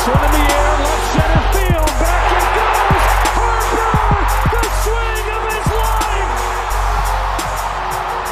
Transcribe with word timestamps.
hits 0.00 0.16
one 0.16 0.24
in 0.24 0.32
the 0.32 0.38
air, 0.38 0.72
left 0.80 1.12
center 1.12 1.42
field, 1.52 1.92
back 2.00 2.32
it 2.32 2.48
goes. 2.56 3.04
Harper, 3.36 3.92
the 4.56 4.62
swing 4.80 5.26
of 5.36 5.42
his 5.52 5.66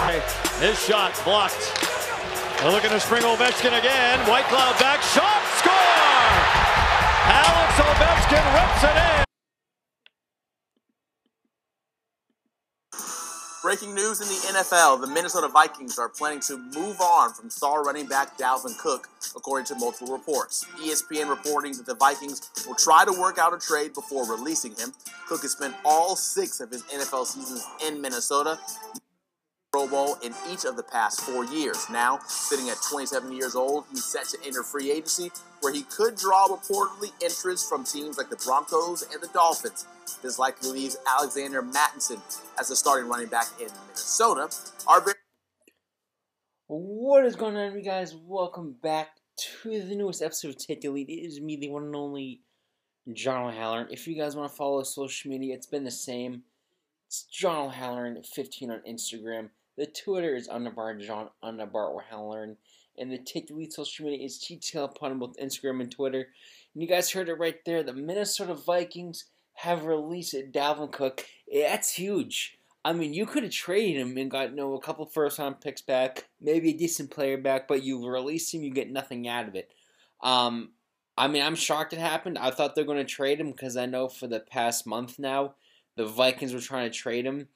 life. 0.08 0.32
His 0.60 0.76
shot 0.82 1.12
blocked. 1.24 1.64
They're 2.60 2.72
looking 2.72 2.90
to 2.90 3.00
spring 3.00 3.22
Ovechkin 3.22 3.78
again. 3.78 4.18
White 4.28 4.46
Cloud 4.46 4.78
back, 4.80 5.02
shot, 5.02 5.42
score! 5.58 5.74
Alex 7.28 7.78
Ovechkin 7.78 8.44
rips 8.54 8.84
it 8.84 8.96
in. 9.20 9.27
Breaking 13.78 13.94
news 13.94 14.20
in 14.20 14.26
the 14.26 14.58
NFL 14.58 15.00
the 15.00 15.06
Minnesota 15.06 15.46
Vikings 15.46 16.00
are 16.00 16.08
planning 16.08 16.40
to 16.40 16.56
move 16.56 17.00
on 17.00 17.32
from 17.32 17.48
star 17.48 17.84
running 17.84 18.06
back 18.06 18.36
Dalvin 18.36 18.76
Cook, 18.76 19.08
according 19.36 19.66
to 19.66 19.76
multiple 19.76 20.12
reports. 20.12 20.64
ESPN 20.82 21.30
reporting 21.30 21.76
that 21.76 21.86
the 21.86 21.94
Vikings 21.94 22.50
will 22.66 22.74
try 22.74 23.04
to 23.04 23.12
work 23.12 23.38
out 23.38 23.54
a 23.54 23.58
trade 23.58 23.94
before 23.94 24.28
releasing 24.28 24.74
him. 24.74 24.92
Cook 25.28 25.42
has 25.42 25.52
spent 25.52 25.76
all 25.84 26.16
six 26.16 26.58
of 26.58 26.70
his 26.70 26.82
NFL 26.84 27.26
seasons 27.26 27.64
in 27.86 28.00
Minnesota. 28.00 28.58
Pro 29.70 29.86
Bowl 29.86 30.16
in 30.24 30.34
each 30.50 30.64
of 30.64 30.76
the 30.76 30.82
past 30.82 31.20
four 31.20 31.44
years. 31.44 31.86
Now, 31.88 32.18
sitting 32.26 32.70
at 32.70 32.78
27 32.90 33.30
years 33.30 33.54
old, 33.54 33.84
he's 33.90 34.04
set 34.04 34.24
to 34.30 34.38
enter 34.44 34.64
free 34.64 34.90
agency, 34.90 35.30
where 35.60 35.72
he 35.72 35.82
could 35.82 36.16
draw 36.16 36.46
reportedly 36.48 37.10
interest 37.22 37.68
from 37.68 37.84
teams 37.84 38.16
like 38.18 38.30
the 38.30 38.36
Broncos 38.36 39.02
and 39.12 39.20
the 39.22 39.28
Dolphins. 39.28 39.86
This 40.22 40.38
likely 40.38 40.70
leaves 40.70 40.96
Alexander 41.06 41.62
Mattison 41.62 42.20
as 42.58 42.68
the 42.68 42.76
starting 42.76 43.08
running 43.08 43.28
back 43.28 43.46
in 43.60 43.68
Minnesota. 43.86 44.48
Our 44.86 45.00
very 45.00 45.16
What 46.66 47.24
is 47.24 47.36
going 47.36 47.56
on, 47.56 47.74
you 47.74 47.82
guys? 47.82 48.14
Welcome 48.14 48.76
back 48.82 49.08
to 49.62 49.86
the 49.86 49.94
newest 49.94 50.22
episode 50.22 50.48
of 50.48 50.58
Take 50.58 50.80
the 50.80 50.88
Lead. 50.88 51.08
It 51.08 51.24
is 51.24 51.40
me, 51.40 51.56
the 51.56 51.68
one 51.68 51.84
and 51.84 51.96
only 51.96 52.42
John 53.12 53.48
O'Halloran. 53.48 53.88
If 53.90 54.06
you 54.06 54.16
guys 54.16 54.36
want 54.36 54.50
to 54.50 54.56
follow 54.56 54.82
social 54.82 55.30
media, 55.30 55.54
it's 55.54 55.66
been 55.66 55.84
the 55.84 55.90
same. 55.90 56.42
It's 57.06 57.22
John 57.22 57.66
O'Halloran, 57.66 58.22
15 58.22 58.70
on 58.70 58.82
Instagram. 58.88 59.50
The 59.76 59.86
Twitter 59.86 60.34
is 60.34 60.48
underbar 60.48 61.00
John 61.00 61.30
underbar 61.42 61.94
O'Halloran. 61.94 62.56
And 62.98 63.10
the 63.10 63.18
Take 63.18 63.48
the 63.48 63.54
Lead 63.54 63.72
social 63.72 64.06
media 64.06 64.24
is 64.24 64.38
TTL 64.38 64.84
upon 64.84 65.18
both 65.18 65.36
Instagram 65.36 65.80
and 65.80 65.90
Twitter. 65.90 66.28
And 66.74 66.82
you 66.82 66.88
guys 66.88 67.10
heard 67.10 67.28
it 67.28 67.38
right 67.38 67.64
there. 67.64 67.82
The 67.82 67.92
Minnesota 67.92 68.54
Vikings 68.54 69.26
have 69.54 69.84
released 69.84 70.34
Dalvin 70.52 70.92
Cook. 70.92 71.26
That's 71.52 71.94
huge. 71.94 72.58
I 72.84 72.92
mean, 72.92 73.12
you 73.12 73.26
could 73.26 73.42
have 73.42 73.52
traded 73.52 74.00
him 74.00 74.16
and 74.16 74.30
got 74.30 74.50
you 74.50 74.56
know, 74.56 74.74
a 74.74 74.80
couple 74.80 75.04
first 75.06 75.38
round 75.38 75.60
picks 75.60 75.82
back, 75.82 76.28
maybe 76.40 76.70
a 76.70 76.76
decent 76.76 77.10
player 77.10 77.36
back, 77.36 77.66
but 77.68 77.82
you 77.82 78.08
release 78.08 78.54
him, 78.54 78.62
you 78.62 78.70
get 78.70 78.90
nothing 78.90 79.28
out 79.28 79.48
of 79.48 79.54
it. 79.54 79.70
Um, 80.22 80.70
I 81.16 81.26
mean, 81.26 81.42
I'm 81.42 81.56
shocked 81.56 81.92
it 81.92 81.98
happened. 81.98 82.38
I 82.38 82.50
thought 82.50 82.74
they're 82.74 82.84
going 82.84 82.98
to 82.98 83.04
trade 83.04 83.40
him 83.40 83.50
because 83.50 83.76
I 83.76 83.86
know 83.86 84.08
for 84.08 84.28
the 84.28 84.40
past 84.40 84.86
month 84.86 85.18
now, 85.18 85.54
the 85.96 86.06
Vikings 86.06 86.54
were 86.54 86.60
trying 86.60 86.88
to 86.88 86.96
trade 86.96 87.26
him. 87.26 87.48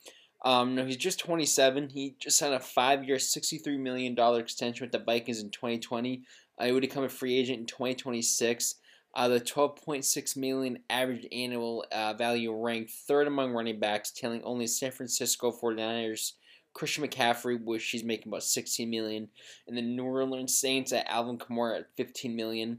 Um, 0.44 0.74
no, 0.74 0.84
he's 0.84 0.96
just 0.96 1.20
27. 1.20 1.88
He 1.90 2.16
just 2.18 2.38
signed 2.38 2.54
a 2.54 2.60
five-year, 2.60 3.16
$63 3.16 3.78
million 3.78 4.18
extension 4.38 4.84
with 4.84 4.92
the 4.92 5.04
Vikings 5.04 5.40
in 5.40 5.50
2020. 5.50 6.22
Uh, 6.58 6.64
he 6.64 6.72
would 6.72 6.80
become 6.80 7.04
a 7.04 7.08
free 7.08 7.36
agent 7.36 7.60
in 7.60 7.66
2026. 7.66 8.76
Uh, 9.14 9.28
the 9.28 9.40
12.6 9.40 10.36
million 10.36 10.78
average 10.90 11.26
annual 11.30 11.84
uh, 11.92 12.14
value 12.14 12.52
ranked 12.54 12.90
third 12.90 13.26
among 13.26 13.52
running 13.52 13.78
backs, 13.78 14.10
tailing 14.10 14.42
only 14.42 14.66
San 14.66 14.90
Francisco 14.90 15.52
49ers 15.52 16.32
Christian 16.74 17.06
McCaffrey, 17.06 17.62
which 17.62 17.88
he's 17.90 18.04
making 18.04 18.28
about 18.28 18.42
16 18.42 18.88
million, 18.88 19.28
and 19.68 19.76
the 19.76 19.82
New 19.82 20.04
Orleans 20.04 20.58
Saints 20.58 20.92
at 20.92 21.06
Alvin 21.08 21.38
Kamara 21.38 21.80
at 21.80 21.96
15 21.96 22.34
million. 22.34 22.78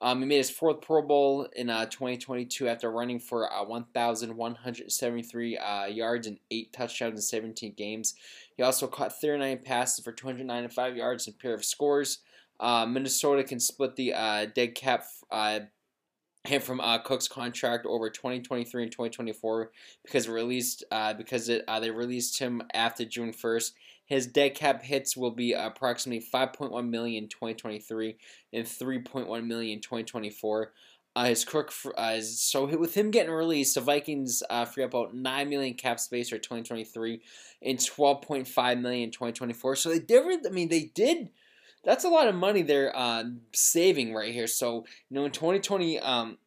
Um, 0.00 0.20
he 0.20 0.26
made 0.26 0.36
his 0.36 0.50
fourth 0.50 0.80
Pro 0.80 1.02
Bowl 1.02 1.48
in 1.56 1.70
uh, 1.70 1.86
2022 1.86 2.68
after 2.68 2.90
running 2.90 3.18
for 3.18 3.52
uh, 3.52 3.64
1,173 3.64 5.58
uh, 5.58 5.86
yards 5.86 6.26
and 6.26 6.38
eight 6.50 6.72
touchdowns 6.72 7.18
in 7.18 7.22
17 7.22 7.74
games. 7.76 8.14
He 8.56 8.62
also 8.62 8.86
caught 8.86 9.20
39 9.20 9.58
passes 9.64 10.04
for 10.04 10.12
295 10.12 10.96
yards 10.96 11.26
and 11.26 11.34
a 11.34 11.38
pair 11.38 11.54
of 11.54 11.64
scores. 11.64 12.18
Uh, 12.60 12.86
Minnesota 12.86 13.42
can 13.42 13.60
split 13.60 13.96
the 13.96 14.14
uh, 14.14 14.46
dead 14.54 14.74
cap 14.74 15.04
uh, 15.30 15.60
him 16.44 16.62
from 16.62 16.80
Cook's 17.04 17.28
contract 17.28 17.84
over 17.84 18.08
2023 18.08 18.84
and 18.84 18.92
2024 18.92 19.70
because 20.04 20.28
released 20.28 20.84
because 21.18 21.48
it 21.48 21.64
they 21.80 21.90
released 21.90 22.38
him 22.38 22.62
after 22.72 23.04
June 23.04 23.32
1st. 23.32 23.72
His 24.08 24.26
dead 24.26 24.54
cap 24.54 24.82
hits 24.82 25.16
will 25.16 25.30
be 25.30 25.52
approximately 25.52 26.26
5.1 26.34 26.88
million 26.88 27.24
in 27.24 27.28
2023 27.28 28.16
and 28.52 28.64
3.1 28.64 29.46
million 29.46 29.76
in 29.76 29.80
2024. 29.80 30.72
Uh, 31.14 31.24
his 31.24 31.44
Cook 31.44 31.72
uh, 31.96 32.20
so 32.20 32.64
with 32.76 32.94
him 32.94 33.10
getting 33.10 33.32
released, 33.32 33.74
the 33.74 33.80
Vikings 33.80 34.42
uh, 34.50 34.64
free 34.64 34.84
up 34.84 34.90
about 34.94 35.14
9 35.14 35.48
million 35.48 35.74
cap 35.74 36.00
space 36.00 36.30
for 36.30 36.38
2023 36.38 37.20
and 37.62 37.78
12.5 37.78 38.80
million 38.80 39.04
in 39.04 39.10
2024. 39.10 39.76
So 39.76 39.88
they 39.90 39.98
did. 39.98 40.46
I 40.46 40.50
mean, 40.50 40.68
they 40.68 40.90
did 40.94 41.30
that's 41.84 42.04
a 42.04 42.08
lot 42.08 42.28
of 42.28 42.34
money 42.34 42.62
they're 42.62 42.94
uh, 42.96 43.24
saving 43.54 44.14
right 44.14 44.32
here. 44.32 44.46
So 44.46 44.84
you 45.08 45.16
know, 45.16 45.24
in 45.24 45.30
2020, 45.30 45.98
um, 46.00 46.38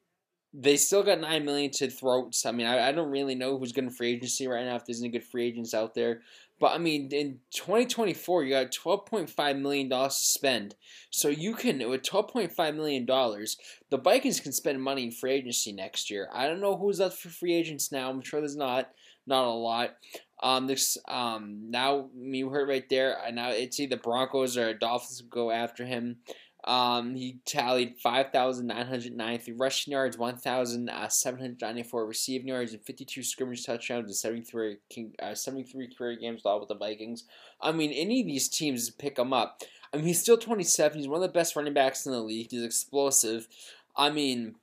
they 0.54 0.76
still 0.76 1.04
got 1.04 1.20
nine 1.20 1.46
million 1.46 1.72
to 1.72 1.90
throw. 1.90 2.30
I 2.46 2.52
mean, 2.52 2.68
I, 2.68 2.90
I 2.90 2.92
don't 2.92 3.10
really 3.10 3.36
know 3.36 3.58
who's 3.58 3.72
going 3.72 3.90
to 3.90 3.96
free 3.96 4.14
agency 4.14 4.48
right 4.48 4.66
now 4.66 4.76
if 4.76 4.86
there's 4.86 5.02
any 5.02 5.10
good 5.10 5.24
free 5.24 5.48
agents 5.48 5.74
out 5.74 5.94
there. 5.94 6.22
But 6.60 6.74
I 6.74 6.78
mean, 6.78 7.10
in 7.12 7.40
2024, 7.56 8.44
you 8.44 8.52
got 8.52 8.72
12.5 8.72 9.60
million 9.60 9.90
dollars 9.90 10.18
to 10.18 10.24
spend. 10.24 10.76
So 11.10 11.30
you 11.30 11.56
can 11.56 11.88
with 11.90 12.04
12.5 12.04 12.76
million 12.76 13.06
dollars, 13.06 13.58
the 13.90 13.98
Vikings 13.98 14.40
can 14.40 14.52
spend 14.52 14.82
money 14.82 15.06
in 15.06 15.12
free 15.12 15.32
agency 15.32 15.72
next 15.72 16.12
year. 16.12 16.30
I 16.32 16.48
don't 16.48 16.62
know 16.62 16.78
who's 16.78 17.02
up 17.02 17.14
for 17.14 17.30
free 17.30 17.54
agents 17.54 17.92
now. 17.92 18.10
I'm 18.10 18.22
sure 18.22 18.42
there's 18.42 18.56
not, 18.56 18.92
not 19.26 19.46
a 19.46 19.50
lot. 19.50 19.96
Um, 20.44 20.68
this 20.68 20.98
um 21.08 21.70
now 21.70 22.10
you 22.16 22.50
heard 22.50 22.70
right 22.70 22.88
there. 22.90 23.18
Now 23.34 23.50
it's 23.50 23.80
either 23.80 23.98
Broncos 23.98 24.58
or 24.58 24.74
Dolphins 24.74 25.22
go 25.22 25.50
after 25.50 25.86
him. 25.86 26.18
Um, 26.64 27.16
he 27.16 27.40
tallied 27.46 27.96
5,993 27.98 29.54
rushing 29.56 29.92
yards, 29.92 30.18
1,794 30.18 32.06
receiving 32.06 32.48
yards, 32.50 32.74
and 32.74 32.84
52 32.84 33.24
scrimmage 33.24 33.66
touchdowns 33.66 34.10
in 34.10 34.14
73, 34.14 34.78
uh, 35.22 35.34
73 35.34 35.96
career 35.96 36.18
games 36.18 36.44
with 36.46 36.68
the 36.68 36.76
Vikings. 36.76 37.24
I 37.60 37.72
mean, 37.72 37.92
any 37.92 38.22
of 38.22 38.28
these 38.28 38.48
teams 38.48 38.92
pick 38.92 39.18
him 39.18 39.34
up. 39.34 39.62
I 39.92 39.98
mean, 39.98 40.06
he's 40.06 40.22
still 40.22 40.38
27. 40.38 41.00
He's 41.00 41.08
one 41.08 41.18
of 41.18 41.28
the 41.28 41.34
best 41.34 41.56
running 41.56 41.74
backs 41.74 42.06
in 42.06 42.12
the 42.12 42.20
league. 42.22 42.52
He's 42.52 42.64
explosive. 42.64 43.48
I 43.96 44.10
mean, 44.10 44.56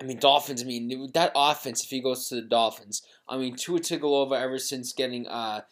I 0.00 0.04
mean, 0.04 0.18
Dolphins. 0.18 0.62
I 0.62 0.66
mean, 0.66 1.10
that 1.14 1.32
offense. 1.34 1.84
If 1.84 1.90
he 1.90 2.00
goes 2.00 2.28
to 2.28 2.36
the 2.36 2.42
Dolphins, 2.42 3.02
I 3.28 3.36
mean, 3.36 3.56
Tua 3.56 3.80
Tagovailoa 3.80 4.40
ever 4.40 4.58
since 4.58 4.92
getting 4.92 5.26
uh, 5.26 5.62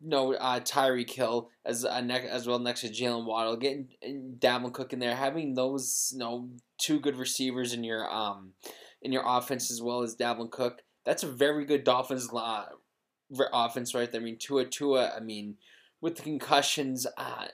no 0.00 0.34
uh, 0.34 0.60
Tyreek 0.60 1.10
Hill 1.10 1.50
as 1.64 1.84
uh, 1.84 2.00
ne- 2.00 2.28
as 2.28 2.46
well 2.46 2.58
next 2.58 2.82
to 2.82 2.88
Jalen 2.88 3.26
Waddle, 3.26 3.56
getting 3.56 3.88
Dalvin 4.38 4.72
Cook 4.72 4.92
in 4.92 4.98
there, 4.98 5.14
having 5.14 5.54
those 5.54 6.10
you 6.12 6.18
know 6.18 6.48
two 6.78 7.00
good 7.00 7.16
receivers 7.16 7.72
in 7.72 7.84
your 7.84 8.10
um 8.12 8.52
in 9.02 9.12
your 9.12 9.24
offense 9.26 9.70
as 9.70 9.82
well 9.82 10.02
as 10.02 10.16
Dalvin 10.16 10.50
Cook. 10.50 10.82
That's 11.04 11.22
a 11.22 11.30
very 11.30 11.64
good 11.64 11.84
Dolphins 11.84 12.28
uh, 12.34 12.64
offense 13.52 13.94
right 13.94 14.10
there. 14.10 14.20
I 14.20 14.24
mean, 14.24 14.38
Tua 14.38 14.64
Tua. 14.66 15.12
I 15.14 15.20
mean, 15.20 15.56
with 16.00 16.16
the 16.16 16.22
concussions, 16.22 17.06
uh, 17.16 17.46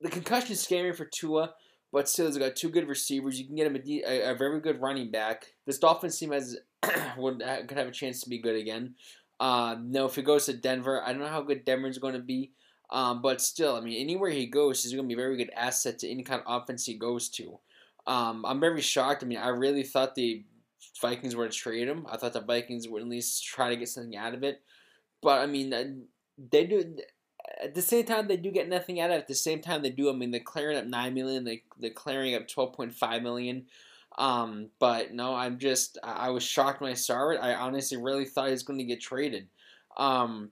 the 0.00 0.10
concussions 0.10 0.60
scary 0.60 0.92
for 0.92 1.04
Tua. 1.04 1.54
But 1.92 2.08
still, 2.08 2.26
he's 2.26 2.38
got 2.38 2.54
two 2.54 2.68
good 2.68 2.88
receivers. 2.88 3.40
You 3.40 3.46
can 3.46 3.56
get 3.56 3.66
him 3.66 3.74
a, 3.74 4.02
a, 4.06 4.30
a 4.30 4.34
very 4.36 4.60
good 4.60 4.80
running 4.80 5.10
back. 5.10 5.46
This 5.66 5.78
Dolphins 5.78 6.16
team 6.16 6.30
has 6.30 6.56
would 7.18 7.40
could 7.40 7.78
have 7.78 7.88
a 7.88 7.92
chance 7.92 8.20
to 8.20 8.28
be 8.28 8.38
good 8.38 8.56
again. 8.56 8.94
Uh, 9.40 9.76
no, 9.80 10.04
if 10.04 10.14
he 10.14 10.22
goes 10.22 10.46
to 10.46 10.52
Denver, 10.52 11.02
I 11.02 11.12
don't 11.12 11.22
know 11.22 11.28
how 11.28 11.42
good 11.42 11.64
Denver's 11.64 11.98
going 11.98 12.14
to 12.14 12.20
be. 12.20 12.52
Um, 12.90 13.22
but 13.22 13.40
still, 13.40 13.76
I 13.76 13.80
mean, 13.80 14.00
anywhere 14.00 14.30
he 14.30 14.46
goes, 14.46 14.82
he's 14.82 14.92
going 14.92 15.08
to 15.08 15.08
be 15.08 15.20
a 15.20 15.24
very 15.24 15.36
good 15.36 15.50
asset 15.56 15.98
to 16.00 16.08
any 16.08 16.22
kind 16.22 16.42
of 16.44 16.62
offense 16.62 16.84
he 16.84 16.94
goes 16.94 17.28
to. 17.30 17.58
Um, 18.06 18.44
I'm 18.44 18.60
very 18.60 18.80
shocked. 18.80 19.22
I 19.22 19.26
mean, 19.26 19.38
I 19.38 19.48
really 19.48 19.84
thought 19.84 20.14
the 20.14 20.44
Vikings 21.00 21.34
were 21.34 21.48
to 21.48 21.54
trade 21.54 21.88
him. 21.88 22.06
I 22.10 22.16
thought 22.16 22.32
the 22.32 22.40
Vikings 22.40 22.88
would 22.88 23.02
at 23.02 23.08
least 23.08 23.44
try 23.46 23.70
to 23.70 23.76
get 23.76 23.88
something 23.88 24.16
out 24.16 24.34
of 24.34 24.42
it. 24.42 24.60
But 25.22 25.40
I 25.40 25.46
mean, 25.46 26.06
they 26.50 26.66
do 26.66 26.96
at 27.62 27.74
the 27.74 27.82
same 27.82 28.04
time 28.04 28.26
they 28.26 28.36
do 28.36 28.50
get 28.50 28.68
nothing 28.68 29.00
out 29.00 29.10
of 29.10 29.16
it. 29.16 29.20
At 29.20 29.28
the 29.28 29.34
same 29.34 29.60
time 29.60 29.82
they 29.82 29.90
do, 29.90 30.10
I 30.10 30.12
mean 30.14 30.30
they're 30.30 30.40
clearing 30.40 30.76
up 30.76 30.86
nine 30.86 31.14
million, 31.14 31.44
they 31.44 31.62
they're 31.78 31.90
clearing 31.90 32.34
up 32.34 32.48
twelve 32.48 32.72
point 32.72 32.94
five 32.94 33.22
million. 33.22 33.66
Um, 34.18 34.68
but 34.78 35.14
no, 35.14 35.34
I'm 35.34 35.58
just 35.58 35.98
I 36.02 36.30
was 36.30 36.42
shocked 36.42 36.80
when 36.80 36.90
I 36.90 36.94
saw 36.94 37.30
it. 37.30 37.38
I 37.40 37.54
honestly 37.54 37.96
really 37.96 38.24
thought 38.24 38.46
he 38.46 38.52
was 38.52 38.62
going 38.62 38.78
to 38.78 38.84
get 38.84 39.00
traded. 39.00 39.48
Um, 39.96 40.50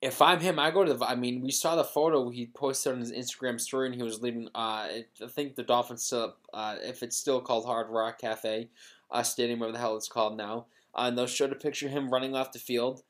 if 0.00 0.22
I'm 0.22 0.38
him, 0.38 0.58
I 0.58 0.70
go 0.70 0.84
to 0.84 0.94
the. 0.94 1.04
I 1.04 1.14
mean, 1.14 1.42
we 1.42 1.50
saw 1.50 1.74
the 1.74 1.84
photo 1.84 2.30
he 2.30 2.46
posted 2.46 2.92
on 2.92 3.00
his 3.00 3.12
Instagram 3.12 3.60
story, 3.60 3.86
and 3.86 3.94
he 3.94 4.02
was 4.02 4.22
leaving. 4.22 4.48
Uh, 4.54 4.88
I 4.88 5.04
think 5.28 5.56
the 5.56 5.64
Dolphins 5.64 6.04
still, 6.04 6.36
uh, 6.54 6.76
if 6.82 7.02
it's 7.02 7.16
still 7.16 7.40
called 7.40 7.66
Hard 7.66 7.88
Rock 7.90 8.20
Cafe, 8.20 8.68
uh, 9.10 9.22
Stadium, 9.22 9.58
whatever 9.58 9.72
the 9.72 9.80
hell 9.80 9.96
it's 9.96 10.08
called 10.08 10.36
now. 10.36 10.66
Uh, 10.94 11.06
and 11.08 11.18
they'll 11.18 11.26
show 11.26 11.46
the 11.46 11.54
picture 11.54 11.86
of 11.86 11.92
him 11.92 12.10
running 12.10 12.36
off 12.36 12.52
the 12.52 12.58
field. 12.58 13.02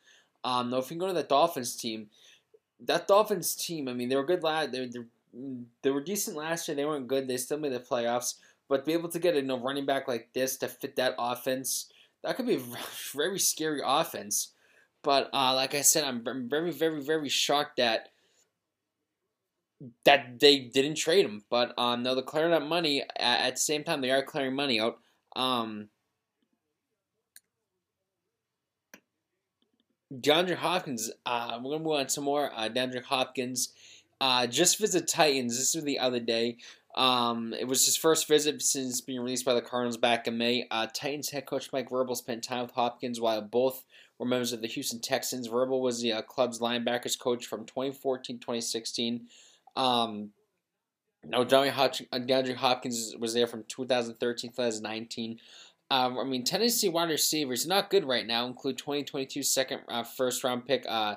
Um, 0.44 0.70
though 0.70 0.78
if 0.78 0.90
you 0.90 0.96
go 0.96 1.06
to 1.06 1.12
that 1.12 1.28
Dolphins 1.28 1.76
team, 1.76 2.08
that 2.80 3.08
Dolphins 3.08 3.54
team, 3.54 3.88
I 3.88 3.92
mean, 3.92 4.08
they 4.08 4.16
were 4.16 4.24
good 4.24 4.42
lad. 4.42 4.72
They, 4.72 4.86
they, 4.86 5.00
they 5.82 5.90
were 5.90 6.02
decent 6.02 6.36
last 6.36 6.68
year. 6.68 6.76
They 6.76 6.84
weren't 6.84 7.08
good. 7.08 7.28
They 7.28 7.36
still 7.36 7.58
made 7.58 7.72
the 7.72 7.80
playoffs. 7.80 8.34
But 8.68 8.84
be 8.84 8.92
able 8.92 9.08
to 9.10 9.18
get 9.18 9.36
a 9.36 9.56
running 9.56 9.86
back 9.86 10.08
like 10.08 10.28
this 10.34 10.56
to 10.58 10.68
fit 10.68 10.96
that 10.96 11.14
offense, 11.18 11.90
that 12.22 12.36
could 12.36 12.46
be 12.46 12.56
a 12.56 12.62
very 13.14 13.38
scary 13.38 13.80
offense. 13.84 14.52
But 15.02 15.30
uh, 15.32 15.54
like 15.54 15.74
I 15.74 15.82
said, 15.82 16.04
I'm 16.04 16.22
very, 16.48 16.72
very, 16.72 17.02
very 17.02 17.28
shocked 17.28 17.76
that 17.76 18.08
that 20.04 20.40
they 20.40 20.58
didn't 20.58 20.96
trade 20.96 21.24
him. 21.24 21.44
But 21.48 21.72
um, 21.78 22.02
no, 22.02 22.14
they're 22.14 22.24
clearing 22.24 22.52
up 22.52 22.62
money. 22.62 23.02
At, 23.16 23.40
at 23.40 23.54
the 23.54 23.60
same 23.60 23.84
time, 23.84 24.00
they 24.00 24.10
are 24.10 24.22
clearing 24.22 24.54
money 24.54 24.80
out. 24.80 24.98
Um, 25.36 25.88
DeAndre 30.12 30.56
Hopkins. 30.56 31.10
Uh, 31.24 31.58
we're 31.62 31.72
gonna 31.72 31.84
move 31.84 31.98
on 31.98 32.08
some 32.08 32.24
more. 32.24 32.50
Uh, 32.54 32.68
DeAndre 32.68 33.04
Hopkins 33.04 33.72
uh, 34.20 34.46
just 34.46 34.78
visit 34.78 35.06
Titans. 35.06 35.56
This 35.58 35.74
was 35.74 35.84
the 35.84 35.98
other 35.98 36.20
day. 36.20 36.56
Um, 36.96 37.54
it 37.54 37.68
was 37.68 37.84
his 37.84 37.96
first 37.96 38.26
visit 38.26 38.60
since 38.62 39.00
being 39.00 39.20
released 39.20 39.44
by 39.44 39.54
the 39.54 39.62
Cardinals 39.62 39.96
back 39.96 40.26
in 40.26 40.38
May. 40.38 40.66
Uh, 40.70 40.86
Titans 40.92 41.30
head 41.30 41.46
coach 41.46 41.70
Mike 41.72 41.90
Vrabel 41.90 42.16
spent 42.16 42.42
time 42.42 42.62
with 42.62 42.72
Hopkins 42.72 43.20
while 43.20 43.40
both 43.40 43.84
were 44.18 44.26
members 44.26 44.52
of 44.52 44.62
the 44.62 44.68
Houston 44.68 45.00
Texans. 45.00 45.48
Vrabel 45.48 45.80
was 45.80 46.00
the 46.00 46.12
uh, 46.12 46.22
club's 46.22 46.58
linebackers 46.58 47.18
coach 47.18 47.46
from 47.46 47.64
2014 47.66 48.38
2016. 48.38 49.26
Um, 49.76 50.30
no, 51.24 51.44
Johnny 51.44 51.68
Hopkins, 51.68 52.08
uh, 52.12 52.18
DeAndre 52.18 52.56
Hopkins 52.56 53.14
was 53.18 53.34
there 53.34 53.46
from 53.46 53.64
2013 53.68 54.50
2019. 54.50 55.38
Um, 55.90 56.18
I 56.18 56.24
mean, 56.24 56.44
Tennessee 56.44 56.88
wide 56.88 57.08
receivers 57.08 57.66
not 57.66 57.90
good 57.90 58.04
right 58.04 58.26
now. 58.26 58.46
Include 58.46 58.78
2022 58.78 59.42
second 59.42 59.80
uh, 59.88 60.02
first 60.02 60.44
round 60.44 60.66
pick 60.66 60.84
uh, 60.88 61.16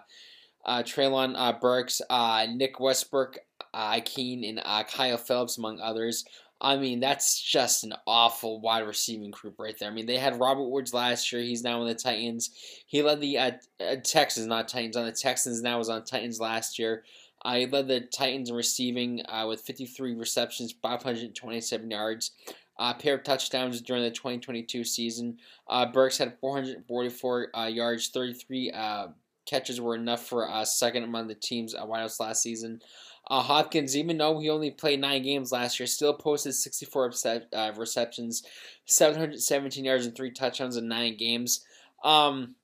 uh, 0.65 0.83
Treylon 0.83 1.33
uh, 1.35 1.53
Burks, 1.53 2.01
uh, 2.09 2.45
Nick 2.49 2.79
Westbrook, 2.79 3.37
uh, 3.73 3.99
and 4.17 4.61
uh, 4.63 4.83
Kyle 4.83 5.17
Phillips, 5.17 5.57
among 5.57 5.79
others. 5.79 6.25
I 6.61 6.77
mean, 6.77 6.99
that's 6.99 7.41
just 7.41 7.83
an 7.83 7.93
awful 8.05 8.61
wide 8.61 8.85
receiving 8.85 9.31
group 9.31 9.55
right 9.57 9.75
there. 9.79 9.89
I 9.89 9.93
mean, 9.93 10.05
they 10.05 10.17
had 10.17 10.39
Robert 10.39 10.69
Woods 10.69 10.93
last 10.93 11.31
year. 11.31 11.41
He's 11.41 11.63
now 11.63 11.81
on 11.81 11.87
the 11.87 11.95
Titans. 11.95 12.51
He 12.85 13.01
led 13.01 13.19
the 13.19 13.37
uh, 13.39 13.51
uh, 13.79 13.95
Texans, 14.03 14.45
not 14.45 14.67
Titans, 14.67 14.95
on 14.95 15.05
the 15.05 15.11
Texans. 15.11 15.63
Now 15.63 15.79
was 15.79 15.89
on 15.89 16.03
Titans 16.03 16.39
last 16.39 16.77
year. 16.77 17.03
Uh, 17.43 17.65
led 17.71 17.87
the 17.87 18.01
Titans 18.01 18.51
in 18.51 18.55
receiving 18.55 19.23
uh, 19.27 19.45
with 19.47 19.61
53 19.61 20.13
receptions, 20.13 20.75
527 20.83 21.89
yards, 21.89 22.31
uh, 22.77 22.93
pair 22.93 23.15
of 23.15 23.23
touchdowns 23.23 23.81
during 23.81 24.03
the 24.03 24.11
2022 24.11 24.83
season. 24.83 25.37
Uh, 25.67 25.87
Burks 25.87 26.19
had 26.19 26.37
444 26.39 27.47
uh, 27.57 27.65
yards, 27.65 28.09
33 28.09 28.71
uh, 28.71 29.07
catches 29.45 29.81
were 29.81 29.95
enough 29.95 30.25
for 30.27 30.47
a 30.47 30.65
second 30.65 31.03
among 31.03 31.27
the 31.27 31.35
team's 31.35 31.75
uh, 31.75 31.85
wideouts 31.85 32.19
last 32.19 32.41
season. 32.41 32.81
Uh, 33.29 33.41
Hopkins, 33.41 33.95
even 33.95 34.17
though 34.17 34.39
he 34.39 34.49
only 34.49 34.71
played 34.71 34.99
nine 34.99 35.23
games 35.23 35.51
last 35.51 35.79
year, 35.79 35.87
still 35.87 36.13
posted 36.13 36.53
64 36.53 37.13
uh, 37.53 37.71
receptions, 37.77 38.43
717 38.85 39.85
yards, 39.85 40.05
and 40.05 40.15
three 40.15 40.31
touchdowns 40.31 40.75
in 40.75 40.87
nine 40.87 41.15
games. 41.15 41.63
Um, 42.03 42.55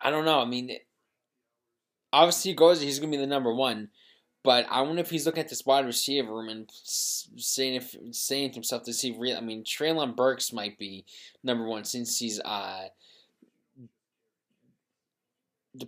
I 0.00 0.10
don't 0.10 0.24
know. 0.24 0.40
I 0.40 0.44
mean, 0.44 0.76
obviously, 2.12 2.52
he 2.52 2.56
goes. 2.56 2.80
He's 2.80 2.98
going 2.98 3.10
to 3.10 3.18
be 3.18 3.20
the 3.20 3.26
number 3.26 3.52
one. 3.52 3.90
But 4.44 4.66
I 4.70 4.80
wonder 4.82 5.00
if 5.00 5.10
he's 5.10 5.24
looking 5.24 5.42
at 5.42 5.48
this 5.48 5.64
wide 5.64 5.86
receiver 5.86 6.34
room 6.34 6.48
and 6.48 6.68
saying 6.72 7.74
if 7.74 7.96
saying 8.10 8.50
to 8.50 8.54
himself, 8.54 8.84
does 8.84 9.00
he 9.00 9.12
really? 9.12 9.36
I 9.36 9.40
mean, 9.40 9.62
Treylon 9.62 10.16
Burks 10.16 10.52
might 10.52 10.78
be 10.78 11.04
number 11.44 11.64
one 11.64 11.84
since 11.84 12.18
he's 12.18 12.40
uh 12.40 12.88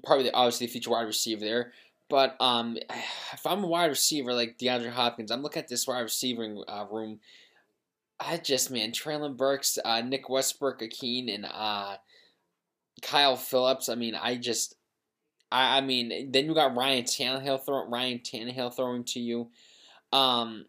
probably 0.05 0.31
obviously 0.31 0.67
the 0.67 0.73
future 0.73 0.91
wide 0.91 1.03
receiver 1.03 1.41
there. 1.41 1.73
But 2.09 2.37
um, 2.41 2.77
if 3.33 3.47
I'm 3.47 3.65
a 3.65 3.69
wide 3.69 3.91
receiver 3.91 4.33
like 4.33 4.59
DeAndre 4.59 4.91
Hopkins, 4.91 5.31
I'm 5.31 5.43
looking 5.43 5.63
at 5.63 5.69
this 5.69 5.87
wide 5.87 6.01
receiving 6.01 6.63
uh, 6.69 6.87
room. 6.91 7.21
I 8.21 8.37
just 8.37 8.71
man, 8.71 8.93
Treylon 8.93 9.37
Burks, 9.37 9.79
uh, 9.85 10.01
Nick 10.01 10.29
Westbrook, 10.29 10.81
Akeen, 10.81 11.35
and 11.35 11.47
uh, 11.47 11.97
Kyle 13.03 13.37
Phillips. 13.37 13.89
I 13.89 13.97
mean, 13.97 14.15
I 14.15 14.37
just, 14.37 14.77
I, 15.51 15.79
I 15.79 15.81
mean, 15.81 16.31
then 16.31 16.47
you 16.47 16.55
got 16.55 16.77
Ryan 16.77 17.05
Tannehill 17.05 17.65
throwing 17.65 17.91
Ryan 17.91 18.21
Tannehill 18.21 18.75
throwing 18.75 19.05
to 19.05 19.21
you. 19.21 19.51
Um, 20.13 20.67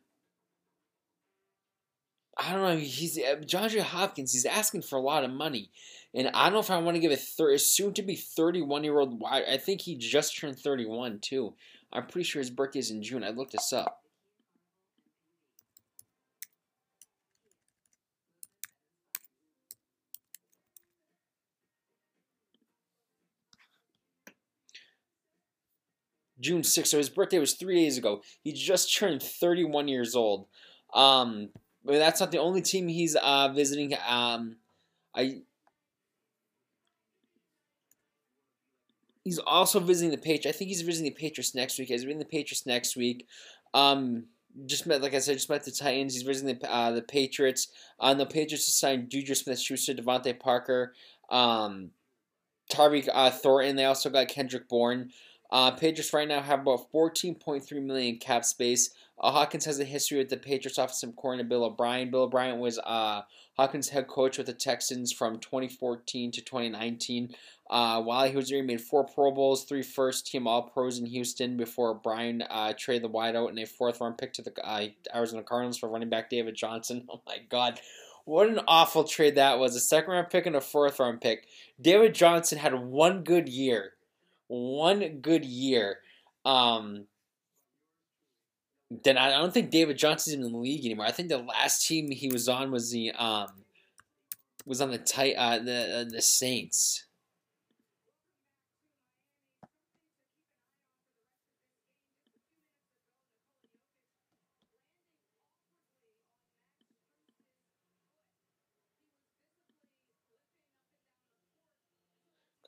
I 2.37 2.51
don't 2.51 2.61
know. 2.61 2.77
He's 2.77 3.17
uh, 3.17 3.35
DeAndre 3.41 3.79
Hopkins. 3.79 4.33
He's 4.33 4.45
asking 4.45 4.81
for 4.81 4.97
a 4.97 5.01
lot 5.01 5.23
of 5.23 5.31
money. 5.31 5.69
And 6.13 6.29
I 6.33 6.45
don't 6.45 6.53
know 6.53 6.59
if 6.59 6.71
I 6.71 6.77
want 6.77 6.95
to 6.95 7.01
give 7.01 7.11
a 7.11 7.17
thir- 7.17 7.57
soon 7.57 7.93
to 7.93 8.01
be 8.01 8.15
31 8.15 8.83
year 8.83 8.99
old. 8.99 9.21
I 9.29 9.57
think 9.57 9.81
he 9.81 9.95
just 9.95 10.37
turned 10.37 10.59
31 10.59 11.19
too. 11.19 11.53
I'm 11.93 12.07
pretty 12.07 12.25
sure 12.25 12.41
his 12.41 12.49
birthday 12.49 12.79
is 12.79 12.91
in 12.91 13.01
June. 13.01 13.23
I 13.23 13.29
looked 13.29 13.53
this 13.53 13.71
up. 13.71 14.01
June 26.39 26.61
6th. 26.61 26.87
So 26.87 26.97
his 26.97 27.09
birthday 27.09 27.39
was 27.39 27.53
three 27.53 27.75
days 27.75 27.97
ago. 27.97 28.21
He 28.43 28.51
just 28.51 28.95
turned 28.95 29.23
31 29.23 29.87
years 29.87 30.15
old. 30.15 30.47
Um, 30.93 31.49
but 31.85 31.99
that's 31.99 32.19
not 32.19 32.31
the 32.31 32.39
only 32.39 32.61
team 32.61 32.87
he's 32.87 33.15
uh, 33.15 33.49
visiting. 33.53 33.95
Um, 34.07 34.57
I 35.15 35.41
He's 39.25 39.39
also 39.39 39.79
visiting 39.79 40.11
the 40.11 40.17
Patriots. 40.17 40.45
I 40.45 40.51
think 40.51 40.69
he's 40.69 40.83
visiting 40.83 41.11
the 41.11 41.19
Patriots 41.19 41.55
next 41.55 41.79
week. 41.79 41.87
He's 41.87 42.03
visiting 42.03 42.19
the 42.19 42.25
Patriots 42.25 42.67
next 42.67 42.95
week. 42.95 43.27
Um, 43.73 44.25
just 44.67 44.85
met, 44.85 45.01
like 45.01 45.15
I 45.15 45.19
said, 45.19 45.33
just 45.33 45.49
met 45.49 45.65
the 45.65 45.71
Titans. 45.71 46.13
He's 46.13 46.21
visiting 46.21 46.55
the 46.59 46.71
uh, 46.71 46.91
the 46.91 47.01
Patriots. 47.01 47.69
On 47.99 48.15
uh, 48.15 48.19
the 48.19 48.25
Patriots 48.27 48.71
signed 48.71 49.09
Juju 49.09 49.33
Smith-Schuster, 49.33 49.95
DeVante 49.95 50.39
Parker, 50.39 50.93
um, 51.31 51.89
uh, 52.77 53.31
Thornton. 53.31 53.75
They 53.75 53.85
also 53.85 54.11
got 54.11 54.27
Kendrick 54.27 54.69
Bourne. 54.69 55.09
Uh, 55.51 55.71
Patriots 55.71 56.13
right 56.13 56.27
now 56.27 56.41
have 56.41 56.61
about 56.61 56.91
14.3 56.93 57.81
million 57.81 58.17
cap 58.17 58.45
space. 58.45 58.91
Uh, 59.19 59.31
Hawkins 59.31 59.65
has 59.65 59.79
a 59.79 59.85
history 59.85 60.17
with 60.17 60.29
the 60.29 60.37
Patriots 60.37 60.77
offensive 60.77 61.15
coordinator 61.15 61.47
Bill 61.47 61.63
O'Brien. 61.63 62.11
Bill 62.11 62.23
O'Brien 62.23 62.59
was 62.59 62.79
uh, 62.79 63.21
Hawkins' 63.57 63.89
head 63.89 64.07
coach 64.07 64.37
with 64.37 64.47
the 64.47 64.53
Texans 64.53 65.13
from 65.13 65.39
2014 65.39 66.31
to 66.31 66.41
2019. 66.41 67.33
Uh, 67.69 68.01
while 68.01 68.27
he 68.27 68.35
was 68.35 68.49
there, 68.49 68.59
he 68.59 68.63
made 68.63 68.81
four 68.81 69.05
Pro 69.05 69.31
Bowls, 69.31 69.63
three 69.63 69.81
first 69.81 70.27
team 70.27 70.47
All 70.47 70.63
Pros 70.63 70.99
in 70.99 71.05
Houston 71.05 71.57
before 71.57 71.95
Brian 71.95 72.43
uh, 72.43 72.73
traded 72.77 73.03
the 73.03 73.09
wideout 73.09 73.49
and 73.49 73.59
a 73.59 73.65
fourth 73.65 74.01
round 74.01 74.17
pick 74.17 74.33
to 74.33 74.41
the 74.41 74.53
uh, 74.63 74.87
Arizona 75.13 75.43
Cardinals 75.43 75.77
for 75.77 75.89
running 75.89 76.09
back 76.09 76.29
David 76.29 76.55
Johnson. 76.55 77.07
Oh 77.11 77.21
my 77.25 77.37
God. 77.49 77.79
What 78.25 78.49
an 78.49 78.59
awful 78.67 79.03
trade 79.03 79.35
that 79.35 79.59
was. 79.59 79.75
A 79.75 79.79
second 79.79 80.11
round 80.11 80.29
pick 80.29 80.45
and 80.45 80.55
a 80.55 80.61
fourth 80.61 80.99
round 80.99 81.21
pick. 81.21 81.45
David 81.79 82.13
Johnson 82.13 82.57
had 82.57 82.73
one 82.73 83.23
good 83.23 83.47
year. 83.47 83.93
One 84.47 85.19
good 85.21 85.45
year. 85.45 85.99
Um, 86.43 87.05
then 88.89 89.17
I 89.17 89.31
don't 89.31 89.53
think 89.53 89.71
David 89.71 89.97
Johnson's 89.97 90.35
in 90.35 90.41
the 90.41 90.57
league 90.57 90.85
anymore. 90.85 91.05
I 91.05 91.11
think 91.11 91.29
the 91.29 91.39
last 91.39 91.87
team 91.87 92.11
he 92.11 92.29
was 92.29 92.47
on 92.47 92.71
was 92.71 92.91
the 92.91 93.11
um 93.13 93.47
was 94.65 94.81
on 94.81 94.91
the 94.91 94.97
tight 94.97 95.35
uh, 95.35 95.59
the 95.59 95.99
uh, 96.01 96.03
the 96.09 96.21
Saints. 96.21 97.05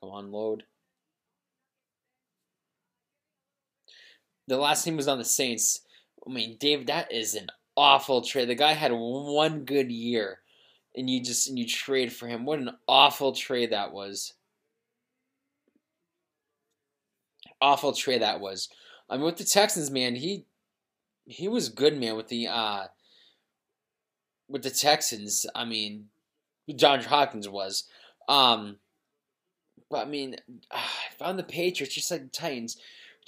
Come 0.00 0.10
on, 0.10 0.30
load. 0.30 0.64
The 4.46 4.56
last 4.56 4.84
team 4.84 4.96
was 4.96 5.08
on 5.08 5.18
the 5.18 5.24
Saints. 5.24 5.82
I 6.28 6.32
mean, 6.32 6.56
Dave, 6.58 6.86
that 6.86 7.10
is 7.12 7.34
an 7.34 7.48
awful 7.76 8.22
trade. 8.22 8.48
The 8.48 8.54
guy 8.54 8.74
had 8.74 8.92
one 8.92 9.64
good 9.64 9.90
year, 9.90 10.40
and 10.94 11.08
you 11.08 11.22
just 11.22 11.48
and 11.48 11.58
you 11.58 11.66
trade 11.66 12.12
for 12.12 12.26
him. 12.28 12.44
What 12.44 12.58
an 12.58 12.70
awful 12.86 13.32
trade 13.32 13.70
that 13.72 13.92
was. 13.92 14.34
Awful 17.60 17.92
trade 17.92 18.22
that 18.22 18.40
was. 18.40 18.68
I 19.08 19.16
mean, 19.16 19.24
with 19.24 19.36
the 19.38 19.44
Texans, 19.44 19.90
man, 19.90 20.16
he 20.16 20.44
he 21.24 21.48
was 21.48 21.68
good, 21.70 21.98
man. 21.98 22.16
With 22.16 22.28
the 22.28 22.48
uh, 22.48 22.84
with 24.48 24.62
the 24.62 24.70
Texans, 24.70 25.46
I 25.54 25.64
mean, 25.64 26.08
John 26.76 27.02
Hopkins 27.02 27.48
was. 27.48 27.84
Um, 28.28 28.78
But 29.90 30.06
I 30.06 30.10
mean, 30.10 30.36
if 30.72 31.22
I'm 31.22 31.36
the 31.36 31.42
Patriots, 31.42 31.94
just 31.94 32.10
like 32.10 32.22
the 32.22 32.28
Titans, 32.28 32.76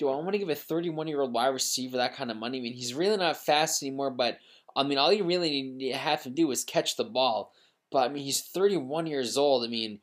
do 0.00 0.08
I 0.08 0.16
want 0.16 0.32
to 0.32 0.38
give 0.38 0.48
a 0.48 0.54
31 0.54 1.08
year 1.08 1.20
old 1.20 1.34
wide 1.34 1.48
receiver 1.48 1.98
that 1.98 2.16
kind 2.16 2.30
of 2.30 2.38
money? 2.38 2.58
I 2.58 2.62
mean, 2.62 2.72
he's 2.72 2.94
really 2.94 3.18
not 3.18 3.36
fast 3.36 3.82
anymore, 3.82 4.10
but 4.10 4.38
I 4.74 4.82
mean, 4.82 4.96
all 4.96 5.12
you 5.12 5.24
really 5.24 5.92
have 5.92 6.22
to 6.22 6.30
do 6.30 6.50
is 6.50 6.64
catch 6.64 6.96
the 6.96 7.04
ball. 7.04 7.52
But 7.92 8.10
I 8.10 8.12
mean, 8.12 8.24
he's 8.24 8.40
31 8.40 9.06
years 9.06 9.36
old. 9.36 9.62
I 9.62 9.68
mean, 9.68 10.00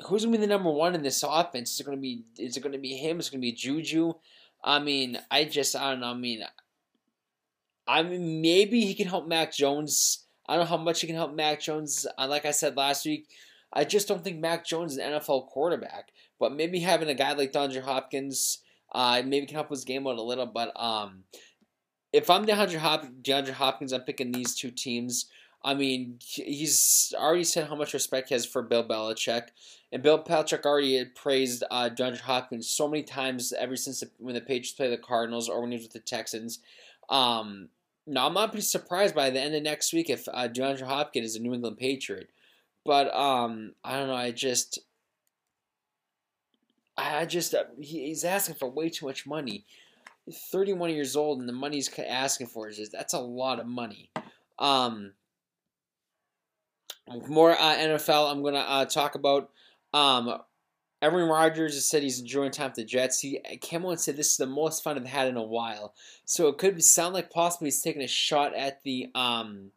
who's 0.00 0.24
gonna 0.24 0.36
be 0.36 0.40
the 0.40 0.48
number 0.48 0.70
one 0.70 0.96
in 0.96 1.02
this 1.02 1.22
offense? 1.22 1.72
Is 1.72 1.80
it 1.80 1.86
gonna 1.86 1.98
be 1.98 2.24
is 2.36 2.56
it 2.56 2.62
gonna 2.62 2.78
be 2.78 2.96
him? 2.96 3.20
Is 3.20 3.28
it 3.28 3.30
gonna 3.30 3.40
be 3.40 3.52
Juju? 3.52 4.14
I 4.64 4.80
mean, 4.80 5.20
I 5.30 5.44
just 5.44 5.76
I 5.76 5.92
don't 5.92 6.00
know. 6.00 6.10
I 6.10 6.14
mean, 6.14 6.42
I 7.86 8.02
mean 8.02 8.42
maybe 8.42 8.80
he 8.80 8.94
can 8.94 9.06
help 9.06 9.28
Mac 9.28 9.52
Jones. 9.52 10.26
I 10.48 10.56
don't 10.56 10.64
know 10.64 10.76
how 10.76 10.82
much 10.82 11.00
he 11.00 11.06
can 11.06 11.16
help 11.16 11.32
Mac 11.32 11.60
Jones. 11.60 12.08
Uh, 12.18 12.26
like 12.26 12.44
I 12.44 12.50
said 12.50 12.76
last 12.76 13.06
week, 13.06 13.28
I 13.72 13.84
just 13.84 14.08
don't 14.08 14.24
think 14.24 14.40
Mac 14.40 14.66
Jones 14.66 14.92
is 14.92 14.98
an 14.98 15.12
NFL 15.12 15.46
quarterback. 15.46 16.08
But 16.40 16.54
maybe 16.54 16.80
having 16.80 17.08
a 17.08 17.14
guy 17.14 17.34
like 17.34 17.52
DeAndre 17.52 17.82
Hopkins, 17.82 18.62
uh, 18.92 19.22
maybe 19.24 19.46
can 19.46 19.54
help 19.54 19.70
his 19.70 19.84
game 19.84 20.06
out 20.06 20.18
a 20.18 20.22
little. 20.22 20.46
But 20.46 20.72
um, 20.80 21.24
if 22.12 22.30
I'm 22.30 22.46
DeAndre, 22.46 22.76
Hop- 22.76 23.12
DeAndre 23.22 23.50
Hopkins, 23.52 23.92
I'm 23.92 24.02
picking 24.02 24.32
these 24.32 24.54
two 24.54 24.70
teams. 24.70 25.26
I 25.62 25.74
mean, 25.74 26.18
he's 26.22 27.12
already 27.16 27.44
said 27.44 27.68
how 27.68 27.76
much 27.76 27.92
respect 27.92 28.30
he 28.30 28.34
has 28.34 28.46
for 28.46 28.62
Bill 28.62 28.82
Belichick, 28.82 29.48
and 29.92 30.02
Bill 30.02 30.22
Belichick 30.22 30.64
already 30.64 31.04
praised 31.04 31.64
uh, 31.70 31.90
DeAndre 31.90 32.20
Hopkins 32.20 32.68
so 32.68 32.88
many 32.88 33.02
times 33.02 33.52
ever 33.52 33.76
since 33.76 34.00
the, 34.00 34.10
when 34.18 34.34
the 34.34 34.40
Patriots 34.40 34.72
played 34.72 34.90
the 34.90 34.96
Cardinals 34.96 35.48
or 35.50 35.60
when 35.60 35.70
he 35.70 35.76
was 35.76 35.84
with 35.84 35.92
the 35.92 36.00
Texans. 36.00 36.60
Um, 37.10 37.68
now, 38.06 38.26
I'm 38.26 38.34
not 38.34 38.54
be 38.54 38.62
surprised 38.62 39.14
by 39.14 39.28
the 39.28 39.40
end 39.40 39.54
of 39.54 39.62
next 39.62 39.92
week 39.92 40.08
if 40.08 40.26
uh, 40.32 40.48
DeAndre 40.48 40.82
Hopkins 40.82 41.26
is 41.26 41.36
a 41.36 41.40
New 41.40 41.52
England 41.52 41.76
Patriot, 41.76 42.30
but 42.86 43.14
um, 43.14 43.74
I 43.84 43.98
don't 43.98 44.08
know. 44.08 44.14
I 44.14 44.30
just, 44.30 44.78
I 47.00 47.26
just, 47.26 47.54
uh, 47.54 47.64
he, 47.80 48.06
he's 48.06 48.24
asking 48.24 48.56
for 48.56 48.70
way 48.70 48.88
too 48.88 49.06
much 49.06 49.26
money. 49.26 49.64
31 50.30 50.90
years 50.90 51.16
old, 51.16 51.40
and 51.40 51.48
the 51.48 51.52
money 51.52 51.76
he's 51.76 51.90
asking 51.98 52.46
for 52.46 52.68
is 52.68 52.76
just 52.76 52.92
that's 52.92 53.14
a 53.14 53.18
lot 53.20 53.58
of 53.58 53.66
money. 53.66 54.10
Um, 54.58 55.12
more 57.28 57.52
uh, 57.52 57.76
NFL. 57.76 58.30
I'm 58.30 58.42
gonna 58.42 58.58
uh, 58.58 58.84
talk 58.84 59.14
about. 59.14 59.50
Um, 59.92 60.40
Aaron 61.02 61.28
Rodgers 61.28 61.74
has 61.74 61.86
said 61.86 62.02
he's 62.02 62.20
enjoying 62.20 62.50
time 62.50 62.68
with 62.68 62.74
the 62.76 62.84
Jets. 62.84 63.20
He 63.20 63.40
came 63.60 63.86
on 63.86 63.92
and 63.92 64.00
said 64.00 64.16
this 64.16 64.32
is 64.32 64.36
the 64.36 64.46
most 64.46 64.84
fun 64.84 64.98
I've 64.98 65.06
had 65.06 65.28
in 65.28 65.38
a 65.38 65.42
while. 65.42 65.94
So 66.26 66.48
it 66.48 66.58
could 66.58 66.82
sound 66.84 67.14
like 67.14 67.30
possibly 67.30 67.68
he's 67.68 67.80
taking 67.80 68.02
a 68.02 68.06
shot 68.06 68.54
at 68.54 68.82
the 68.82 69.08
um, 69.14 69.70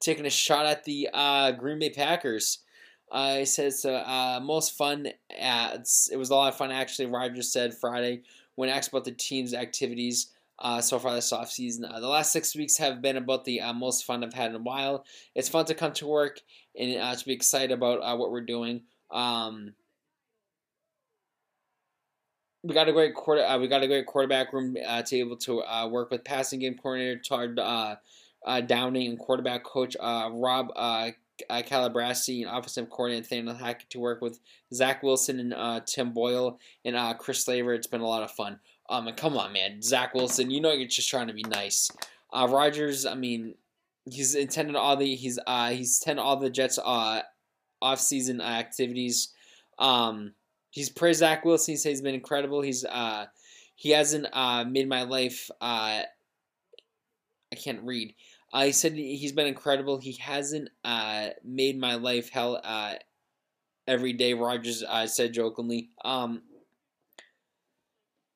taking 0.00 0.26
a 0.26 0.30
shot 0.30 0.66
at 0.66 0.84
the 0.84 1.08
uh, 1.12 1.52
Green 1.52 1.80
Bay 1.80 1.90
Packers. 1.90 2.60
Uh, 3.10 3.36
he 3.36 3.44
says 3.44 3.84
uh, 3.84 3.92
uh, 3.92 4.40
most 4.42 4.76
fun. 4.76 5.08
At, 5.38 5.86
it 6.12 6.16
was 6.16 6.30
a 6.30 6.34
lot 6.34 6.52
of 6.52 6.56
fun 6.56 6.70
actually. 6.70 7.06
Rodgers 7.06 7.52
said 7.52 7.74
Friday 7.74 8.22
when 8.54 8.68
asked 8.68 8.90
about 8.90 9.04
the 9.04 9.12
team's 9.12 9.54
activities 9.54 10.32
uh, 10.60 10.80
so 10.80 10.98
far 10.98 11.14
this 11.14 11.32
offseason. 11.32 11.90
Uh, 11.90 12.00
the 12.00 12.08
last 12.08 12.32
six 12.32 12.54
weeks 12.54 12.76
have 12.76 13.00
been 13.00 13.16
about 13.16 13.44
the 13.44 13.60
uh, 13.60 13.72
most 13.72 14.04
fun 14.04 14.22
I've 14.22 14.34
had 14.34 14.50
in 14.50 14.56
a 14.56 14.62
while. 14.62 15.04
It's 15.34 15.48
fun 15.48 15.64
to 15.66 15.74
come 15.74 15.92
to 15.94 16.06
work 16.06 16.40
and 16.78 17.00
uh, 17.00 17.14
to 17.14 17.24
be 17.24 17.32
excited 17.32 17.72
about 17.72 18.00
uh, 18.00 18.16
what 18.16 18.30
we're 18.30 18.42
doing. 18.42 18.82
Um, 19.10 19.74
we 22.62 22.74
got 22.74 22.88
a 22.88 22.92
great 22.92 23.14
quarter. 23.14 23.42
Uh, 23.42 23.58
we 23.58 23.68
got 23.68 23.82
a 23.82 23.86
great 23.86 24.06
quarterback 24.06 24.52
room 24.52 24.74
to 24.74 25.04
be 25.10 25.20
able 25.20 25.38
to 25.38 25.62
work 25.88 26.10
with 26.10 26.24
passing 26.24 26.60
game 26.60 26.76
coordinator 26.76 27.18
Todd 27.18 27.58
Downing 28.66 29.08
and 29.08 29.18
quarterback 29.18 29.64
coach 29.64 29.96
Rob 30.00 30.68
uh, 31.48 31.62
Calabrese 31.62 32.42
and 32.42 32.50
offensive 32.50 32.90
coordinator 32.90 33.22
Nathaniel 33.22 33.54
Hackett 33.54 33.90
to 33.90 34.00
work 34.00 34.20
with 34.20 34.40
Zach 34.74 35.02
Wilson 35.02 35.40
and 35.40 35.54
uh, 35.54 35.80
Tim 35.86 36.12
Boyle 36.12 36.58
and 36.84 36.96
uh, 36.96 37.14
Chris 37.14 37.44
Slaver. 37.44 37.74
It's 37.74 37.86
been 37.86 38.00
a 38.00 38.06
lot 38.06 38.22
of 38.22 38.30
fun. 38.30 38.58
Um, 38.88 39.06
and 39.06 39.16
come 39.16 39.36
on, 39.36 39.52
man, 39.52 39.82
Zach 39.82 40.14
Wilson, 40.14 40.50
you 40.50 40.60
know 40.60 40.72
you're 40.72 40.88
just 40.88 41.08
trying 41.08 41.28
to 41.28 41.32
be 41.32 41.44
nice. 41.44 41.90
Uh, 42.32 42.48
Rodgers, 42.50 43.06
I 43.06 43.14
mean, 43.14 43.54
he's 44.04 44.34
intended 44.34 44.76
all 44.76 44.96
the 44.96 45.14
he's 45.14 45.38
uh 45.46 45.70
he's 45.70 46.00
attended 46.00 46.24
all 46.24 46.36
the 46.36 46.50
Jets 46.50 46.78
uh 46.82 47.22
off 47.82 48.00
season 48.00 48.40
activities. 48.40 49.32
Um, 49.78 50.34
he's 50.70 50.90
praised 50.90 51.20
Zach 51.20 51.44
Wilson. 51.44 51.72
He 51.72 51.76
says 51.76 51.90
he's 51.90 52.02
been 52.02 52.14
incredible. 52.14 52.62
He's 52.62 52.84
uh 52.84 53.26
he 53.74 53.90
hasn't 53.90 54.26
uh 54.32 54.64
made 54.64 54.88
my 54.88 55.02
life 55.02 55.50
uh 55.60 56.02
I 57.52 57.56
can't 57.56 57.82
read. 57.82 58.14
He 58.54 58.72
said 58.72 58.94
he's 58.94 59.32
been 59.32 59.46
incredible. 59.46 59.98
He 59.98 60.12
hasn't 60.12 60.70
uh 60.84 61.28
made 61.44 61.78
my 61.78 61.94
life 61.94 62.30
hell 62.30 62.60
uh 62.62 62.94
every 63.86 64.12
day. 64.12 64.34
Rodgers 64.34 64.82
uh, 64.86 65.06
said 65.06 65.32
jokingly. 65.32 65.90
Um, 66.04 66.42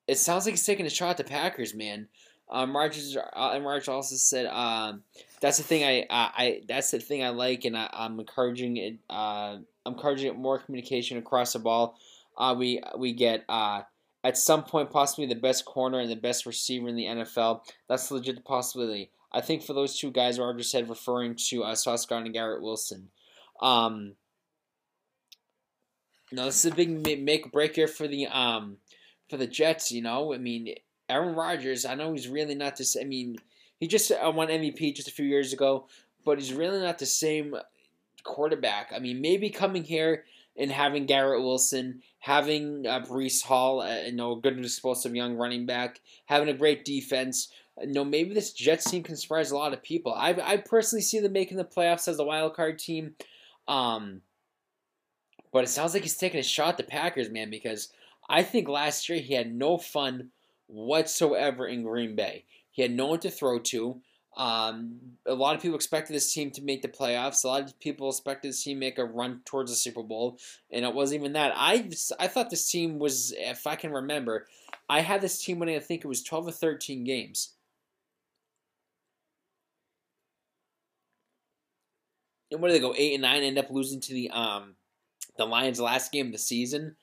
it 0.07 0.17
sounds 0.17 0.45
like 0.45 0.53
he's 0.53 0.65
taking 0.65 0.85
a 0.85 0.89
shot 0.89 1.11
at 1.11 1.17
the 1.17 1.23
Packers, 1.23 1.73
man. 1.73 2.07
Um, 2.49 2.75
Rodgers 2.75 3.17
uh, 3.17 3.51
and 3.53 3.65
Rodgers 3.65 3.87
also 3.87 4.15
said 4.15 4.45
um, 4.45 5.01
that's 5.41 5.57
the 5.57 5.63
thing 5.63 5.83
I, 5.83 6.01
uh, 6.01 6.29
I 6.37 6.61
that's 6.67 6.91
the 6.91 6.99
thing 6.99 7.23
I 7.23 7.29
like, 7.29 7.65
and 7.65 7.75
I, 7.75 7.89
am 7.91 8.19
encouraging 8.19 8.77
it. 8.77 8.97
Uh, 9.09 9.57
I'm 9.85 9.93
encouraging 9.93 10.27
it 10.27 10.37
more 10.37 10.59
communication 10.59 11.17
across 11.17 11.53
the 11.53 11.59
ball. 11.59 11.97
Uh, 12.37 12.53
we 12.57 12.81
we 12.97 13.13
get 13.13 13.45
uh, 13.49 13.81
at 14.23 14.37
some 14.37 14.63
point 14.63 14.91
possibly 14.91 15.25
the 15.25 15.33
best 15.39 15.65
corner 15.65 15.99
and 15.99 16.11
the 16.11 16.15
best 16.15 16.45
receiver 16.45 16.87
in 16.87 16.95
the 16.95 17.05
NFL. 17.05 17.61
That's 17.89 18.11
a 18.11 18.13
legit 18.13 18.45
possibility. 18.45 19.09
I 19.35 19.41
think 19.41 19.63
for 19.63 19.73
those 19.73 19.99
two 19.99 20.11
guys, 20.11 20.39
Rodgers 20.39 20.71
said, 20.71 20.87
referring 20.87 21.35
to 21.49 21.63
uh, 21.63 21.75
Gardner 21.85 22.25
and 22.25 22.33
Garrett 22.33 22.63
Wilson. 22.63 23.09
Um, 23.61 24.15
no, 26.31 26.45
this 26.45 26.63
is 26.63 26.71
a 26.71 26.75
big 26.75 27.21
make 27.21 27.51
break 27.51 27.75
here 27.75 27.87
for 27.87 28.07
the 28.07 28.27
um 28.27 28.77
for 29.29 29.37
the 29.37 29.45
Jets. 29.45 29.91
You 29.91 30.01
know, 30.01 30.33
I 30.33 30.37
mean, 30.37 30.73
Aaron 31.09 31.35
Rodgers. 31.35 31.85
I 31.85 31.95
know 31.95 32.13
he's 32.13 32.27
really 32.27 32.55
not 32.55 32.77
this. 32.77 32.95
I 32.99 33.03
mean, 33.03 33.35
he 33.79 33.87
just 33.87 34.11
uh, 34.11 34.31
won 34.33 34.47
MVP 34.47 34.95
just 34.95 35.07
a 35.07 35.11
few 35.11 35.25
years 35.25 35.53
ago, 35.53 35.87
but 36.23 36.39
he's 36.39 36.53
really 36.53 36.79
not 36.79 36.97
the 36.97 37.05
same 37.05 37.55
quarterback. 38.23 38.91
I 38.95 38.99
mean, 38.99 39.21
maybe 39.21 39.49
coming 39.49 39.83
here 39.83 40.23
and 40.57 40.71
having 40.71 41.05
Garrett 41.05 41.41
Wilson, 41.41 42.01
having 42.19 42.87
uh, 42.87 43.01
Breece 43.01 43.43
Hall, 43.43 43.81
uh, 43.81 44.03
you 44.05 44.13
know, 44.13 44.33
a 44.33 44.41
good 44.41 44.57
explosive 44.57 45.15
young 45.15 45.35
running 45.35 45.65
back, 45.65 45.99
having 46.25 46.49
a 46.49 46.53
great 46.53 46.85
defense. 46.85 47.49
Know, 47.83 48.05
maybe 48.05 48.33
this 48.33 48.53
Jets 48.53 48.89
team 48.89 49.03
can 49.03 49.17
surprise 49.17 49.51
a 49.51 49.57
lot 49.57 49.73
of 49.73 49.83
people. 49.83 50.13
I, 50.13 50.29
I 50.41 50.57
personally 50.57 51.01
see 51.01 51.19
them 51.19 51.33
making 51.33 51.57
the 51.57 51.65
playoffs 51.65 52.07
as 52.07 52.19
a 52.19 52.23
wild 52.23 52.55
card 52.55 52.79
team. 52.79 53.15
Um, 53.67 54.21
but 55.51 55.65
it 55.65 55.69
sounds 55.69 55.93
like 55.93 56.03
he's 56.03 56.15
taking 56.15 56.39
a 56.39 56.43
shot 56.43 56.69
at 56.69 56.77
the 56.77 56.83
Packers, 56.83 57.29
man, 57.29 57.49
because 57.49 57.89
I 58.29 58.43
think 58.43 58.69
last 58.69 59.09
year 59.09 59.19
he 59.19 59.33
had 59.33 59.53
no 59.53 59.77
fun 59.77 60.29
whatsoever 60.67 61.67
in 61.67 61.83
Green 61.83 62.15
Bay. 62.15 62.45
He 62.71 62.81
had 62.81 62.91
no 62.91 63.07
one 63.07 63.19
to 63.19 63.29
throw 63.29 63.59
to. 63.59 64.01
Um, 64.37 64.99
a 65.25 65.33
lot 65.33 65.55
of 65.55 65.61
people 65.61 65.75
expected 65.75 66.13
this 66.13 66.33
team 66.33 66.51
to 66.51 66.61
make 66.61 66.81
the 66.81 66.89
playoffs. 66.89 67.43
A 67.43 67.47
lot 67.47 67.63
of 67.63 67.79
people 67.79 68.09
expected 68.09 68.49
this 68.49 68.63
team 68.63 68.77
to 68.77 68.79
make 68.79 68.97
a 68.97 69.05
run 69.05 69.41
towards 69.45 69.71
the 69.71 69.77
Super 69.77 70.03
Bowl, 70.03 70.37
and 70.71 70.83
it 70.83 70.93
wasn't 70.93 71.21
even 71.21 71.33
that. 71.33 71.53
I 71.55 71.89
I 72.19 72.27
thought 72.27 72.49
this 72.49 72.69
team 72.69 72.99
was, 72.99 73.33
if 73.37 73.65
I 73.65 73.75
can 73.75 73.91
remember, 73.91 74.45
I 74.89 75.01
had 75.01 75.21
this 75.21 75.41
team 75.41 75.59
winning. 75.59 75.77
I 75.77 75.79
think 75.79 76.03
it 76.03 76.09
was 76.09 76.21
twelve 76.21 76.47
or 76.47 76.51
thirteen 76.51 77.05
games. 77.05 77.53
Where 82.59 82.71
did 82.71 82.81
they 82.81 82.87
go? 82.87 82.93
Eight 82.97 83.13
and 83.13 83.21
nine. 83.21 83.43
End 83.43 83.57
up 83.57 83.69
losing 83.69 84.01
to 84.01 84.13
the 84.13 84.29
um 84.31 84.75
the 85.37 85.45
Lions 85.45 85.79
last 85.79 86.11
game 86.11 86.27
of 86.27 86.31
the 86.31 86.37
season. 86.37 86.95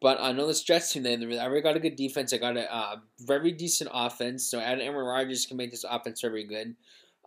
But 0.00 0.20
I 0.20 0.32
know 0.32 0.46
this 0.46 0.62
Jets 0.62 0.92
team, 0.92 1.02
they 1.02 1.16
already 1.38 1.62
got 1.62 1.76
a 1.76 1.80
good 1.80 1.96
defense. 1.96 2.30
They 2.30 2.38
got 2.38 2.56
a 2.56 2.74
uh, 2.74 2.96
very 3.20 3.52
decent 3.52 3.90
offense. 3.92 4.46
So 4.46 4.60
Adam 4.60 4.80
Aaron 4.80 5.06
Rodgers 5.06 5.46
can 5.46 5.56
make 5.56 5.70
this 5.70 5.84
offense 5.88 6.20
very 6.20 6.44
good. 6.44 6.76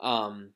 Um, 0.02 0.52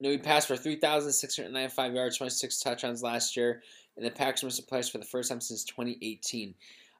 you 0.00 0.08
know, 0.08 0.10
he 0.10 0.18
passed 0.18 0.48
for 0.48 0.56
3,695 0.56 1.94
yards, 1.94 2.18
26 2.18 2.60
touchdowns 2.60 3.02
last 3.02 3.36
year, 3.36 3.62
and 3.96 4.04
the 4.04 4.10
Packers 4.10 4.42
missed 4.42 4.68
the 4.68 4.74
playoffs 4.74 4.90
for 4.90 4.98
the 4.98 5.04
first 5.04 5.30
time 5.30 5.40
since 5.40 5.64
2018. 5.64 6.54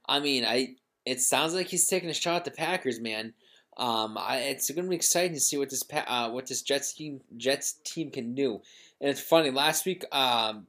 I 0.08 0.20
mean, 0.20 0.44
I 0.44 0.76
it 1.04 1.20
sounds 1.20 1.54
like 1.54 1.66
he's 1.66 1.88
taking 1.88 2.08
a 2.08 2.14
shot 2.14 2.36
at 2.36 2.44
the 2.44 2.50
Packers, 2.52 3.00
man. 3.00 3.34
Um, 3.76 4.16
I, 4.18 4.38
it's 4.38 4.70
going 4.70 4.84
to 4.84 4.90
be 4.90 4.96
exciting 4.96 5.34
to 5.34 5.40
see 5.40 5.58
what 5.58 5.70
this 5.70 5.84
uh, 5.92 6.30
what 6.30 6.46
this 6.46 6.62
Jets 6.62 6.94
team 6.94 7.20
Jets 7.36 7.74
team 7.84 8.10
can 8.10 8.34
do. 8.34 8.62
And 9.00 9.10
it's 9.10 9.20
funny. 9.20 9.50
Last 9.50 9.84
week, 9.84 10.04
um, 10.12 10.66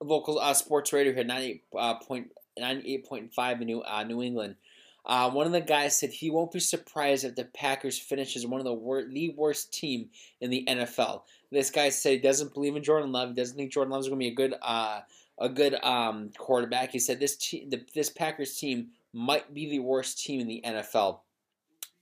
local 0.00 0.38
uh, 0.38 0.54
sports 0.54 0.92
radio 0.92 1.12
here, 1.12 1.24
98, 1.24 1.64
uh, 1.76 1.94
point, 1.96 2.30
98.5 2.58 3.60
in 3.60 3.66
New, 3.66 3.82
uh, 3.82 4.02
New 4.04 4.22
England. 4.22 4.56
Uh, 5.04 5.30
one 5.30 5.46
of 5.46 5.52
the 5.52 5.60
guys 5.60 5.98
said 5.98 6.10
he 6.10 6.30
won't 6.30 6.52
be 6.52 6.60
surprised 6.60 7.24
if 7.24 7.34
the 7.34 7.44
Packers 7.44 7.98
finish 7.98 8.36
as 8.36 8.46
one 8.46 8.60
of 8.60 8.64
the 8.64 8.74
wor- 8.74 9.08
the 9.08 9.30
worst 9.30 9.72
team 9.72 10.10
in 10.40 10.50
the 10.50 10.66
NFL. 10.68 11.22
This 11.50 11.70
guy 11.70 11.88
said 11.88 12.12
he 12.12 12.18
doesn't 12.18 12.52
believe 12.52 12.76
in 12.76 12.82
Jordan 12.82 13.12
Love. 13.12 13.30
He 13.30 13.34
doesn't 13.34 13.56
think 13.56 13.72
Jordan 13.72 13.92
Love 13.92 14.00
is 14.00 14.08
going 14.08 14.18
to 14.18 14.24
be 14.24 14.32
a 14.32 14.34
good 14.34 14.54
uh, 14.60 15.00
a 15.38 15.48
good 15.48 15.82
um, 15.82 16.30
quarterback. 16.36 16.92
He 16.92 16.98
said 16.98 17.20
this 17.20 17.36
te- 17.36 17.66
the, 17.70 17.86
this 17.94 18.10
Packers 18.10 18.58
team 18.58 18.88
might 19.14 19.54
be 19.54 19.70
the 19.70 19.78
worst 19.78 20.22
team 20.22 20.40
in 20.40 20.48
the 20.48 20.62
NFL. 20.66 21.20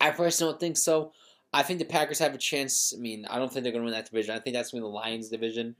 I 0.00 0.11
personally 0.11 0.53
don't 0.53 0.61
think 0.61 0.76
so. 0.76 1.12
I 1.53 1.62
think 1.62 1.79
the 1.79 1.85
Packers 1.85 2.19
have 2.19 2.35
a 2.35 2.38
chance. 2.38 2.93
I 2.97 3.00
mean, 3.00 3.26
I 3.29 3.38
don't 3.38 3.53
think 3.53 3.62
they're 3.62 3.73
going 3.73 3.83
to 3.83 3.91
win 3.91 3.95
that 3.95 4.11
division. 4.11 4.35
I 4.35 4.41
think 4.41 4.55
that's 4.55 4.73
going 4.73 4.83
to 4.83 4.87
be 4.87 4.91
the 4.91 4.95
Lions 4.95 5.29
division. 5.29 5.76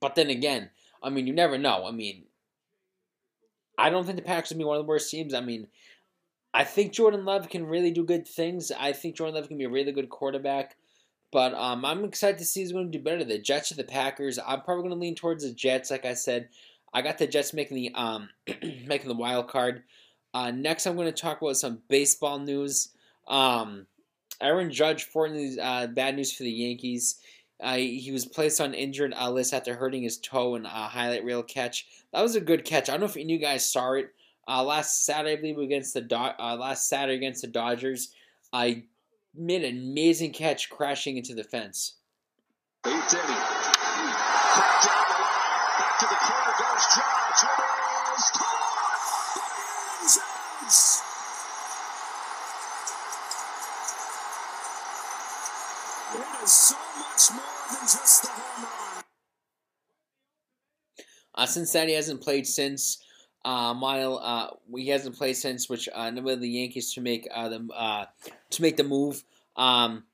But 0.00 0.14
then 0.14 0.30
again, 0.30 0.70
I 1.02 1.10
mean, 1.10 1.26
you 1.26 1.32
never 1.32 1.56
know. 1.56 1.86
I 1.86 1.92
mean, 1.92 2.24
I 3.78 3.90
don't 3.90 4.04
think 4.04 4.16
the 4.16 4.22
Packers 4.22 4.50
will 4.50 4.58
be 4.58 4.64
one 4.64 4.76
of 4.76 4.84
the 4.84 4.88
worst 4.88 5.10
teams. 5.10 5.32
I 5.32 5.40
mean, 5.40 5.68
I 6.52 6.64
think 6.64 6.92
Jordan 6.92 7.24
Love 7.24 7.48
can 7.48 7.66
really 7.66 7.90
do 7.90 8.04
good 8.04 8.26
things. 8.26 8.72
I 8.72 8.92
think 8.92 9.16
Jordan 9.16 9.34
Love 9.34 9.48
can 9.48 9.58
be 9.58 9.64
a 9.64 9.70
really 9.70 9.92
good 9.92 10.08
quarterback. 10.08 10.76
But 11.32 11.54
um, 11.54 11.84
I'm 11.84 12.04
excited 12.04 12.38
to 12.38 12.44
see 12.44 12.62
who's 12.62 12.72
going 12.72 12.90
to 12.90 12.98
do 12.98 13.02
better. 13.02 13.24
The 13.24 13.38
Jets 13.38 13.72
or 13.72 13.74
the 13.74 13.84
Packers. 13.84 14.38
I'm 14.38 14.62
probably 14.62 14.84
going 14.84 14.94
to 14.94 15.00
lean 15.00 15.14
towards 15.14 15.44
the 15.44 15.52
Jets. 15.52 15.90
Like 15.90 16.04
I 16.04 16.14
said, 16.14 16.48
I 16.94 17.02
got 17.02 17.18
the 17.18 17.26
Jets 17.26 17.52
making 17.52 17.76
the 17.76 17.92
um 17.94 18.30
making 18.86 19.08
the 19.08 19.14
wild 19.14 19.48
card. 19.48 19.82
Uh, 20.36 20.50
next, 20.50 20.84
I'm 20.84 20.96
going 20.96 21.10
to 21.10 21.18
talk 21.18 21.40
about 21.40 21.56
some 21.56 21.78
baseball 21.88 22.38
news. 22.38 22.90
Um, 23.26 23.86
Aaron 24.38 24.70
Judge, 24.70 25.04
fortunately, 25.04 25.58
uh, 25.58 25.86
bad 25.86 26.14
news 26.14 26.30
for 26.30 26.42
the 26.42 26.50
Yankees. 26.50 27.18
Uh, 27.58 27.76
he 27.76 28.10
was 28.12 28.26
placed 28.26 28.60
on 28.60 28.74
injured 28.74 29.14
uh, 29.18 29.30
list 29.30 29.54
after 29.54 29.74
hurting 29.74 30.02
his 30.02 30.18
toe 30.18 30.54
in 30.56 30.66
a 30.66 30.68
highlight 30.68 31.24
reel 31.24 31.42
catch. 31.42 31.86
That 32.12 32.20
was 32.20 32.36
a 32.36 32.42
good 32.42 32.66
catch. 32.66 32.90
I 32.90 32.92
don't 32.92 33.00
know 33.00 33.06
if 33.06 33.16
any 33.16 33.24
of 33.24 33.30
you 33.30 33.38
guys 33.38 33.72
saw 33.72 33.92
it 33.92 34.12
uh, 34.46 34.62
last 34.62 35.06
Saturday, 35.06 35.32
I 35.32 35.36
believe, 35.36 35.58
against 35.58 35.94
the 35.94 36.02
Do- 36.02 36.16
uh, 36.16 36.56
last 36.60 36.86
Saturday 36.86 37.16
against 37.16 37.40
the 37.40 37.48
Dodgers. 37.48 38.12
I 38.52 38.82
made 39.34 39.64
an 39.64 39.74
amazing 39.74 40.34
catch, 40.34 40.68
crashing 40.68 41.16
into 41.16 41.34
the 41.34 41.44
fence. 41.44 41.94
Back 42.84 43.08
down 43.08 43.26
the 43.26 43.32
line. 43.32 43.40
Back 45.78 45.98
to 45.98 46.06
the 46.06 46.14
corner 46.14 46.52
goes 46.58 46.94
Judge. 46.94 48.45
It 50.62 50.66
is 50.66 51.02
caught. 51.02 51.36
Aaron 56.14 56.26
It 56.40 56.44
is 56.44 56.50
so 56.52 56.76
much 56.98 57.30
more 57.34 57.42
than 57.70 57.80
just 57.82 58.22
the. 58.22 58.28
Uh, 61.34 61.46
Cincinnati 61.46 61.92
hasn't 61.92 62.22
played 62.22 62.46
since. 62.46 63.02
Uh, 63.44 63.74
Mile, 63.74 64.18
uh, 64.22 64.48
he 64.74 64.88
hasn't 64.88 65.16
played 65.16 65.36
since, 65.36 65.68
which 65.68 65.88
uh, 65.94 66.06
enabled 66.08 66.40
the 66.40 66.48
Yankees 66.48 66.92
to 66.94 67.00
make 67.00 67.28
uh, 67.32 67.48
the 67.48 67.68
uh, 67.74 68.06
to 68.50 68.62
make 68.62 68.76
the 68.76 68.84
move. 68.84 69.22
Um, 69.56 70.04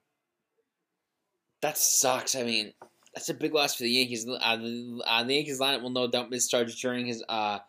that 1.61 1.79
sucks. 1.79 2.35
I 2.35 2.43
mean, 2.43 2.73
that's 3.15 3.29
a 3.29 3.35
big 3.35 3.55
loss 3.55 3.77
for 3.77 3.85
the 3.85 3.91
Yankees. 3.91 4.29
Uh, 4.29 4.57
the, 4.57 5.01
uh, 5.07 5.23
the 5.23 5.35
Yankees 5.35 5.61
lineup 5.61 5.83
will 5.83 5.91
no 5.91 6.09
doubt 6.09 6.31
miss 6.31 6.49
Judge 6.49 6.81
during 6.81 7.07
his 7.07 7.23
uh, 7.29 7.61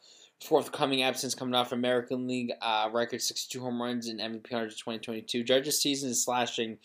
forthcoming 0.43 1.01
absence, 1.01 1.35
coming 1.35 1.55
off 1.55 1.71
American 1.71 2.27
League 2.27 2.51
uh, 2.61 2.89
record 2.91 3.21
62 3.21 3.61
home 3.61 3.81
runs 3.81 4.07
and 4.07 4.19
MVP 4.19 4.53
honors 4.53 4.75
2022. 4.75 5.43
Judge's 5.43 5.81
season 5.81 6.09
is 6.11 6.23
slashing 6.23 6.77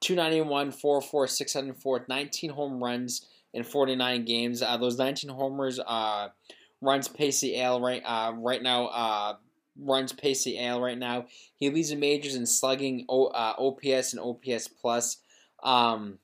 291, 0.00 0.72
404, 0.72 1.26
604, 1.28 2.06
19 2.08 2.50
home 2.50 2.82
runs 2.82 3.26
in 3.52 3.62
49 3.62 4.24
games. 4.24 4.62
Uh, 4.62 4.76
those 4.76 4.98
19 4.98 5.30
homers 5.30 5.78
uh, 5.78 6.28
runs 6.80 7.08
pace 7.08 7.40
the 7.40 7.60
AL 7.60 7.80
right 7.80 8.02
uh, 8.04 8.32
right 8.36 8.62
now. 8.62 8.86
Uh, 8.86 9.34
runs 9.80 10.12
pace 10.12 10.44
the 10.44 10.58
AL 10.58 10.80
right 10.80 10.98
now. 10.98 11.26
He 11.56 11.70
leads 11.70 11.90
the 11.90 11.96
majors 11.96 12.34
in 12.34 12.46
slugging, 12.46 13.06
o, 13.08 13.26
uh, 13.26 13.54
OPS 13.58 14.12
and 14.12 14.20
OPS 14.20 14.68
plus. 14.68 15.18
Um, 15.62 16.18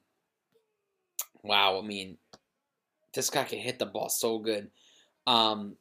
wow, 1.42 1.80
I 1.82 1.86
mean, 1.86 2.18
this 3.14 3.30
guy 3.30 3.44
can 3.44 3.58
hit 3.58 3.78
the 3.78 3.86
ball 3.86 4.08
so 4.08 4.38
good. 4.38 4.70
Um, 5.26 5.76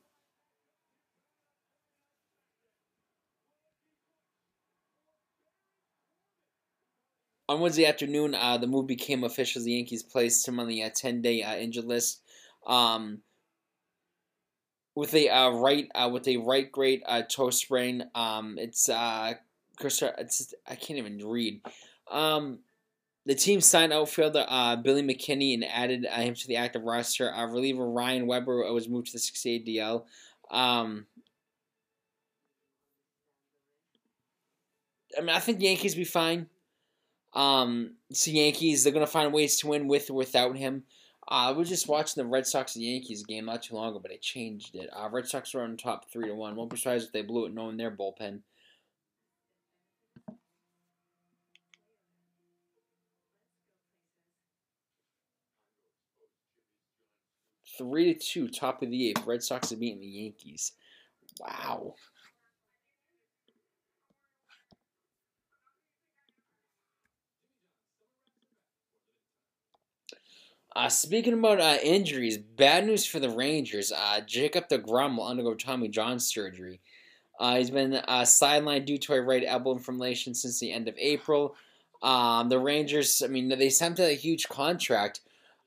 on 7.50 7.60
Wednesday 7.60 7.86
afternoon, 7.86 8.36
uh, 8.36 8.58
the 8.58 8.68
move 8.68 8.88
became 8.88 9.24
official. 9.24 9.64
The 9.64 9.74
Yankees 9.74 10.04
placed 10.04 10.48
him 10.48 10.60
on 10.60 10.68
the 10.68 10.84
uh, 10.84 10.90
10-day 10.90 11.44
uh, 11.44 11.56
injured 11.56 11.86
list. 11.86 12.22
Um, 12.66 13.22
with 14.96 15.14
a 15.14 15.30
uh, 15.30 15.52
right 15.52 15.88
with 16.12 16.28
a 16.28 16.38
right 16.38 16.72
great 16.72 17.04
uh, 17.06 17.22
toe 17.22 17.52
sprain. 17.52 18.10
Um, 18.16 18.58
it's 18.58 18.90
it's 18.90 20.54
I 20.68 20.76
can't 20.76 20.98
even 20.98 21.20
read. 21.20 21.62
Um, 22.10 22.60
the 23.28 23.36
team 23.36 23.60
signed 23.60 23.92
outfielder 23.92 24.46
uh, 24.48 24.78
Billy 24.78 25.04
McKinney 25.04 25.54
and 25.54 25.66
added 25.66 26.08
uh, 26.10 26.16
him 26.16 26.34
to 26.34 26.48
the 26.48 26.56
active 26.56 26.84
roster. 26.84 27.32
Uh, 27.32 27.46
reliever 27.46 27.88
Ryan 27.88 28.26
Weber 28.26 28.72
was 28.74 28.88
moved 28.88 29.08
to 29.08 29.14
the 29.14 29.20
68 29.20 29.68
DL. 29.68 30.06
Um, 30.50 31.06
I 35.18 35.22
mean, 35.22 35.30
I 35.30 35.40
think 35.40 35.62
Yankees 35.62 35.94
be 35.94 36.06
fine. 36.06 36.48
Um, 37.34 37.96
so 38.12 38.32
Yankees, 38.32 38.84
they're 38.84 38.94
gonna 38.94 39.08
find 39.08 39.34
ways 39.34 39.58
to 39.58 39.68
win 39.68 39.88
with 39.88 40.10
or 40.10 40.14
without 40.14 40.58
him. 40.58 40.84
Uh, 41.30 41.50
I 41.50 41.52
was 41.52 41.68
just 41.68 41.90
watching 41.90 42.24
the 42.24 42.30
Red 42.30 42.48
Sox 42.48 42.76
and 42.76 42.86
Yankees 42.86 43.24
game 43.24 43.46
not 43.46 43.64
too 43.64 43.76
long 43.76 43.90
ago, 43.90 44.00
but 44.00 44.12
they 44.12 44.18
changed 44.18 44.76
it. 44.76 44.90
Uh, 44.94 45.10
Red 45.12 45.28
Sox 45.28 45.54
are 45.56 45.62
on 45.62 45.76
top 45.76 46.10
three 46.10 46.28
to 46.28 46.34
one. 46.36 46.56
Won't 46.56 46.70
be 46.70 46.78
surprised 46.78 47.08
if 47.08 47.12
they 47.12 47.22
blew 47.22 47.46
it 47.46 47.54
knowing 47.54 47.78
their 47.78 47.92
bullpen. 47.92 48.42
Three 57.78 58.14
to 58.14 58.20
two, 58.20 58.48
top 58.48 58.82
of 58.82 58.90
the 58.90 59.10
eighth. 59.10 59.26
Red 59.28 59.44
Sox 59.44 59.72
are 59.72 59.76
beating 59.76 60.00
the 60.00 60.08
Yankees. 60.08 60.72
Wow. 61.40 61.94
Uh, 70.78 70.90
speaking 70.90 71.34
about 71.34 71.60
uh, 71.60 71.80
injuries, 71.82 72.38
bad 72.38 72.86
news 72.86 73.04
for 73.04 73.20
the 73.20 73.32
Rangers. 73.32 73.92
Uh, 73.92 74.22
Jacob 74.28 74.70
DeGrom 74.70 75.18
will 75.18 75.26
undergo 75.26 75.56
Tommy 75.56 75.88
John 75.88 76.20
surgery. 76.20 76.82
Uh, 77.40 77.56
he's 77.58 77.72
been 77.72 77.96
uh, 77.96 78.22
sidelined 78.22 78.86
due 78.86 79.00
to 79.00 79.14
a 79.14 79.22
right 79.22 79.44
elbow 79.44 79.72
inflammation 79.72 80.36
since 80.36 80.60
the 80.60 80.72
end 80.72 80.88
of 80.88 80.94
April. 81.00 81.56
Um, 82.04 82.50
the 82.50 82.60
Rangers, 82.60 83.24
I 83.24 83.28
mean, 83.28 83.50
they 83.50 83.72
sent 83.72 83.98
a 83.98 84.10
huge 84.10 84.50
contract. 84.50 85.22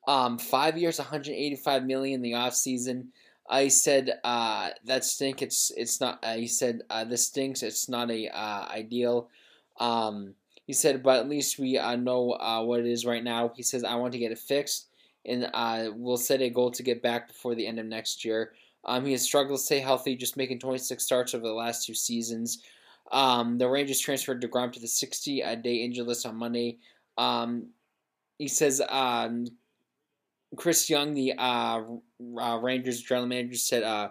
Um, 0.07 0.39
five 0.39 0.79
years, 0.79 1.01
185 1.01 1.85
million 1.85 2.15
in 2.15 2.23
the 2.23 2.39
offseason. 2.39 3.09
I 3.49 3.67
said 3.67 4.21
uh, 4.23 4.71
that 4.85 5.05
stink. 5.05 5.43
It's 5.43 5.73
it's 5.77 6.01
not. 6.01 6.21
Uh, 6.23 6.35
he 6.35 6.47
said 6.47 6.83
uh, 6.89 7.03
this 7.03 7.27
stinks. 7.27 7.65
It's 7.65 7.89
not 7.89 8.13
a 8.13 8.29
uh, 8.29 8.69
ideal. 8.71 9.29
Um, 9.81 10.35
he 10.69 10.73
said, 10.73 11.03
but 11.03 11.19
at 11.19 11.29
least 11.29 11.59
we 11.59 11.79
uh, 11.79 11.97
know 11.97 12.35
uh, 12.35 12.63
what 12.63 12.79
it 12.79 12.87
is 12.87 13.05
right 13.05 13.25
now. 13.25 13.51
He 13.57 13.65
says, 13.65 13.83
I 13.83 13.97
want 13.97 14.13
to 14.13 14.21
get 14.21 14.31
it 14.31 14.39
fixed 14.39 14.87
and 15.27 15.51
uh, 15.53 15.91
we'll 15.95 16.17
set 16.17 16.41
a 16.41 16.51
goal 16.51 16.71
to 16.71 16.83
get 16.83 17.03
back 17.03 17.29
before 17.29 17.55
the 17.55 17.67
end 17.67 17.79
of 17.79 17.87
next 17.87 18.25
year. 18.25 18.53
Um, 18.85 19.05
he 19.05 19.13
has 19.13 19.23
struggled 19.23 19.59
to 19.59 19.65
stay 19.65 19.79
healthy, 19.79 20.17
just 20.17 20.37
making 20.37 20.59
26 20.59 21.03
starts 21.05 21.35
over 21.35 21.47
the 21.47 21.53
last 21.53 21.87
two 21.87 21.95
seasons. 21.95 22.63
Um, 23.13 23.59
the 23.59 23.69
Rangers 23.69 24.01
transferred 24.01 24.43
DeGrom 24.43 24.73
to 24.73 24.81
the 24.81 24.89
60 24.89 25.41
a 25.43 25.57
day 25.57 25.77
injured 25.77 26.07
list 26.07 26.27
on 26.27 26.37
Monday. 26.37 26.79
Um, 27.19 27.69
he 28.39 28.49
says 28.49 28.81
um, 28.89 29.47
Chris 30.57 30.89
Young, 30.89 31.15
the 31.15 31.35
uh, 31.37 31.83
uh, 32.41 32.59
Rangers 32.59 33.03
general 33.03 33.27
manager, 33.27 33.57
said 33.57 33.83
uh, 33.83 34.11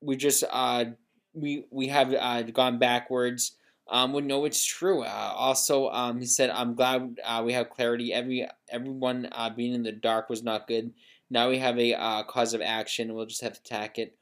we 0.00 0.16
just 0.16 0.44
uh, 0.50 0.86
we 1.34 1.66
we 1.70 1.88
have 1.88 2.14
uh, 2.14 2.42
gone 2.42 2.78
backwards. 2.78 3.52
Um, 3.88 4.12
well, 4.12 4.24
no, 4.24 4.44
it's 4.44 4.64
true. 4.64 5.02
Uh, 5.02 5.32
also, 5.36 5.88
um, 5.90 6.18
he 6.18 6.26
said, 6.26 6.50
"I'm 6.50 6.74
glad 6.74 7.18
uh, 7.24 7.42
we 7.44 7.52
have 7.52 7.70
clarity. 7.70 8.12
Every 8.12 8.48
everyone 8.68 9.28
uh, 9.32 9.50
being 9.50 9.74
in 9.74 9.82
the 9.82 9.92
dark 9.92 10.28
was 10.28 10.42
not 10.42 10.66
good. 10.66 10.92
Now 11.30 11.48
we 11.48 11.58
have 11.58 11.78
a 11.78 11.94
uh, 11.94 12.22
cause 12.24 12.52
of 12.52 12.60
action. 12.60 13.14
We'll 13.14 13.26
just 13.26 13.42
have 13.42 13.54
to 13.54 13.60
attack 13.64 13.98
it." 13.98 14.16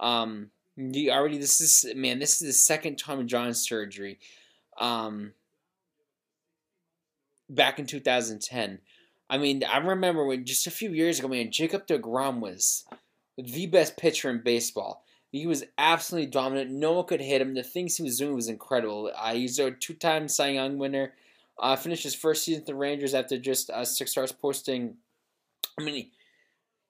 Um, 0.00 0.50
already 0.78 1.38
this 1.38 1.60
is 1.60 1.94
man. 1.94 2.18
This 2.18 2.42
is 2.42 2.48
the 2.48 2.52
second 2.52 2.96
Tommy 2.96 3.24
John 3.24 3.54
surgery. 3.54 4.18
Um, 4.78 5.32
back 7.48 7.78
in 7.78 7.86
2010. 7.86 8.80
I 9.30 9.38
mean, 9.38 9.64
I 9.64 9.78
remember 9.78 10.26
when 10.26 10.44
just 10.44 10.66
a 10.66 10.70
few 10.70 10.90
years 10.90 11.18
ago, 11.18 11.28
man, 11.28 11.50
Jacob 11.50 11.86
DeGrom 11.86 12.40
was 12.40 12.84
the 13.36 13.66
best 13.66 13.96
pitcher 13.96 14.30
in 14.30 14.42
baseball. 14.42 15.03
He 15.34 15.48
was 15.48 15.64
absolutely 15.78 16.30
dominant. 16.30 16.70
No 16.70 16.92
one 16.92 17.06
could 17.06 17.20
hit 17.20 17.40
him. 17.40 17.54
The 17.54 17.64
things 17.64 17.96
he 17.96 18.04
was 18.04 18.18
doing 18.18 18.36
was 18.36 18.48
incredible. 18.48 19.10
Uh, 19.16 19.34
he's 19.34 19.58
a 19.58 19.72
two-time 19.72 20.28
Cy 20.28 20.50
Young 20.50 20.78
winner. 20.78 21.14
Uh, 21.58 21.74
finished 21.74 22.04
his 22.04 22.14
first 22.14 22.44
season 22.44 22.60
with 22.60 22.66
the 22.66 22.76
Rangers 22.76 23.14
after 23.14 23.36
just 23.36 23.68
uh, 23.68 23.84
six 23.84 24.12
starts 24.12 24.30
posting. 24.30 24.94
I 25.76 25.82
mean, 25.82 25.94
he, 25.96 26.12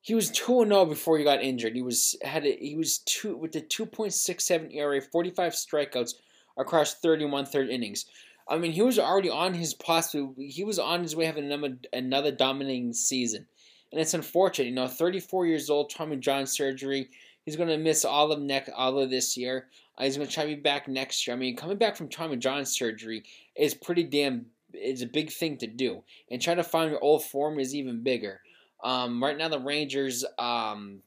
he 0.03 0.15
was 0.15 0.31
two 0.31 0.61
and 0.61 0.71
zero 0.71 0.85
before 0.85 1.17
he 1.17 1.25
got 1.25 1.43
injured. 1.43 1.75
He 1.75 1.81
was 1.81 2.17
had 2.23 2.45
a, 2.45 2.55
he 2.55 2.77
was 2.77 2.99
two 2.99 3.35
with 3.35 3.53
the 3.53 3.63
two 3.63 3.87
point 3.87 4.13
six 4.13 4.45
seven 4.45 4.71
ERA, 4.73 5.01
forty 5.01 5.31
five 5.31 5.55
strikeouts 5.55 6.13
across 6.59 6.95
31 6.97 7.47
third 7.47 7.71
innings. 7.71 8.05
I 8.47 8.59
mean, 8.59 8.73
he 8.73 8.83
was 8.83 8.99
already 8.99 9.31
on 9.31 9.55
his 9.55 9.73
possibly 9.73 10.49
he 10.49 10.65
was 10.65 10.79
on 10.79 11.01
his 11.01 11.17
way 11.17 11.25
having 11.25 11.51
another 11.51 11.79
another 11.95 12.31
dominating 12.31 12.93
season, 12.93 13.47
and 13.91 14.03
it's 14.03 14.13
unfortunate. 14.13 14.69
You 14.69 14.75
know, 14.75 14.87
thirty 14.87 15.21
four 15.21 15.47
years 15.47 15.71
old, 15.71 15.89
Tommy 15.89 16.17
John 16.17 16.47
surgery. 16.47 17.09
He's 17.45 17.57
going 17.57 17.69
to 17.69 17.77
miss 17.77 18.05
all 18.05 18.33
of 18.33 18.41
next 18.41 18.71
all 18.71 18.99
of 18.99 19.11
this 19.11 19.37
year. 19.37 19.69
Uh, 19.99 20.05
he's 20.05 20.17
going 20.17 20.27
to 20.27 20.33
try 20.33 20.45
to 20.45 20.55
be 20.55 20.61
back 20.61 20.89
next 20.89 21.27
year. 21.27 21.37
I 21.37 21.39
mean, 21.39 21.57
coming 21.57 21.77
back 21.77 21.97
from 21.97 22.09
Tommy 22.09 22.37
John 22.37 22.65
surgery 22.65 23.25
is 23.55 23.75
pretty 23.75 24.05
damn. 24.05 24.47
It's 24.73 25.03
a 25.03 25.07
big 25.07 25.31
thing 25.31 25.59
to 25.59 25.67
do, 25.67 26.03
and 26.31 26.41
trying 26.41 26.57
to 26.57 26.65
find 26.65 26.91
your 26.91 27.03
old 27.03 27.25
form 27.25 27.61
is 27.61 27.75
even 27.75 28.03
bigger. 28.03 28.41
Um, 28.83 29.23
right 29.23 29.37
now, 29.37 29.49
the 29.49 29.59
Rangers, 29.59 30.25
um, 30.39 31.03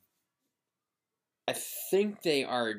I 1.47 1.53
think 1.53 2.21
they 2.21 2.43
are. 2.43 2.73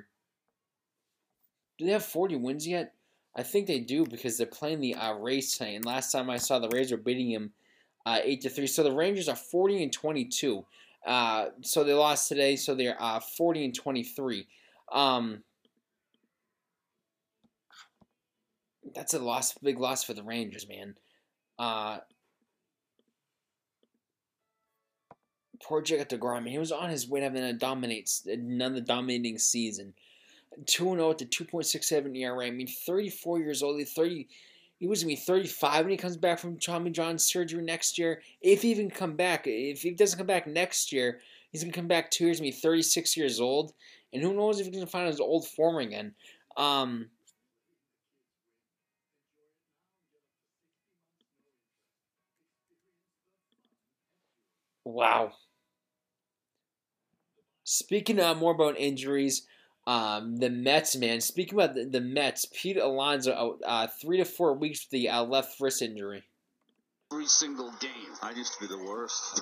Do 1.78 1.84
they 1.84 1.92
have 1.92 2.04
40 2.04 2.36
wins 2.36 2.66
yet? 2.66 2.94
I 3.36 3.44
think 3.44 3.68
they 3.68 3.78
do 3.78 4.04
because 4.04 4.36
they're 4.36 4.48
playing 4.48 4.80
the 4.80 4.96
uh, 4.96 5.14
Rays 5.14 5.56
tonight. 5.56 5.76
And 5.76 5.84
last 5.84 6.10
time 6.10 6.28
I 6.28 6.38
saw 6.38 6.58
the 6.58 6.68
Rays 6.70 6.90
were 6.90 6.96
beating 6.96 7.32
them 7.32 7.52
uh, 8.04 8.18
8 8.22 8.40
to 8.40 8.50
3. 8.50 8.66
So 8.66 8.82
the 8.82 8.90
Rangers 8.90 9.28
are 9.28 9.36
40 9.36 9.84
and 9.84 9.92
22. 9.92 10.64
Uh, 11.06 11.46
so 11.62 11.84
they 11.84 11.94
lost 11.94 12.28
today, 12.28 12.56
so 12.56 12.74
they're 12.74 13.00
uh, 13.00 13.20
40 13.20 13.66
and 13.66 13.74
23. 13.74 14.46
Um, 14.92 15.42
that's 18.94 19.14
a 19.14 19.18
loss, 19.18 19.54
big 19.54 19.78
loss 19.78 20.04
for 20.04 20.14
the 20.14 20.22
Rangers, 20.22 20.68
man. 20.68 20.94
Uh, 21.58 21.98
poor 25.62 25.82
Jacob 25.82 26.08
DeGrom, 26.08 26.48
he 26.48 26.58
was 26.58 26.72
on 26.72 26.90
his 26.90 27.08
way 27.08 27.20
to 27.20 27.24
having 27.24 27.42
a 27.42 27.52
dominate, 27.52 28.10
another 28.26 28.80
dominating 28.80 29.38
season. 29.38 29.94
2 30.66 30.84
0 30.84 31.10
at 31.10 31.18
the 31.18 31.26
2.67 31.26 32.16
ERA. 32.16 32.46
I 32.46 32.50
mean, 32.50 32.66
34 32.66 33.40
years 33.40 33.62
old. 33.62 33.80
30, 33.86 34.28
he 34.78 34.86
was 34.86 35.00
to 35.00 35.06
be 35.06 35.16
35 35.16 35.84
when 35.84 35.90
he 35.90 35.96
comes 35.96 36.16
back 36.16 36.38
from 36.38 36.58
Tommy 36.58 36.90
John 36.90 37.18
surgery 37.18 37.62
next 37.62 37.98
year. 37.98 38.22
If 38.40 38.62
he 38.62 38.70
even 38.70 38.90
come 38.90 39.16
back, 39.16 39.42
if 39.46 39.82
he 39.82 39.90
doesn't 39.90 40.18
come 40.18 40.26
back 40.26 40.46
next 40.46 40.92
year, 40.92 41.20
he's 41.50 41.64
to 41.64 41.70
come 41.70 41.88
back 41.88 42.10
two 42.10 42.26
years 42.26 42.38
and 42.38 42.44
be 42.44 42.52
36 42.52 43.16
years 43.16 43.40
old. 43.40 43.72
And 44.12 44.22
who 44.22 44.34
knows 44.34 44.60
if 44.60 44.66
he's 44.66 44.80
to 44.80 44.86
find 44.86 45.08
his 45.08 45.20
old 45.20 45.48
form 45.48 45.78
again. 45.78 46.14
Um, 46.56 47.08
wow. 54.84 55.32
Speaking 57.64 58.20
uh, 58.20 58.34
more 58.34 58.52
about 58.52 58.78
injuries, 58.78 59.46
um, 59.88 60.36
the 60.36 60.50
Mets, 60.50 60.96
man. 60.96 61.22
Speaking 61.22 61.54
about 61.58 61.74
the, 61.74 61.86
the 61.86 62.02
Mets, 62.02 62.44
Pete 62.52 62.76
Alonso 62.76 63.58
uh, 63.64 63.86
three 63.86 64.18
to 64.18 64.26
four 64.26 64.52
weeks 64.52 64.84
with 64.84 64.90
the 64.90 65.08
uh, 65.08 65.24
left 65.24 65.58
wrist 65.60 65.80
injury. 65.80 66.24
Every 67.10 67.24
single 67.24 67.72
game. 67.80 68.12
I 68.20 68.32
used 68.32 68.52
to 68.52 68.60
be 68.60 68.66
the 68.66 68.84
worst. 68.84 69.36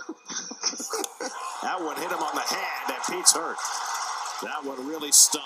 that 1.64 1.80
one 1.80 1.96
hit 1.96 2.12
him 2.12 2.22
on 2.22 2.34
the 2.36 2.42
hand, 2.42 2.94
and 2.94 3.02
Pete's 3.10 3.32
hurt. 3.32 3.56
That 4.44 4.64
one 4.64 4.86
really 4.86 5.10
stung. 5.10 5.42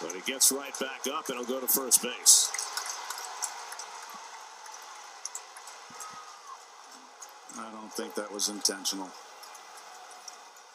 But 0.00 0.12
he 0.14 0.22
gets 0.22 0.50
right 0.50 0.72
back 0.80 1.02
up, 1.14 1.28
and 1.28 1.36
he'll 1.36 1.46
go 1.46 1.60
to 1.60 1.70
first 1.70 2.02
base. 2.02 2.50
I 7.58 7.70
don't 7.70 7.92
think 7.92 8.14
that 8.14 8.32
was 8.32 8.48
intentional 8.48 9.10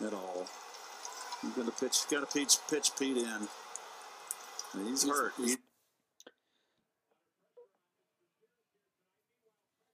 at 0.06 0.14
all. 0.14 0.46
He's 1.42 1.52
gonna 1.52 1.72
pitch. 1.72 1.98
Got 2.10 2.30
to 2.30 2.40
pitch, 2.40 2.58
pitch 2.70 2.92
Pete 2.98 3.18
in. 3.18 3.48
And 4.74 4.88
he's 4.88 5.08
hurt. 5.08 5.34
He, 5.38 5.56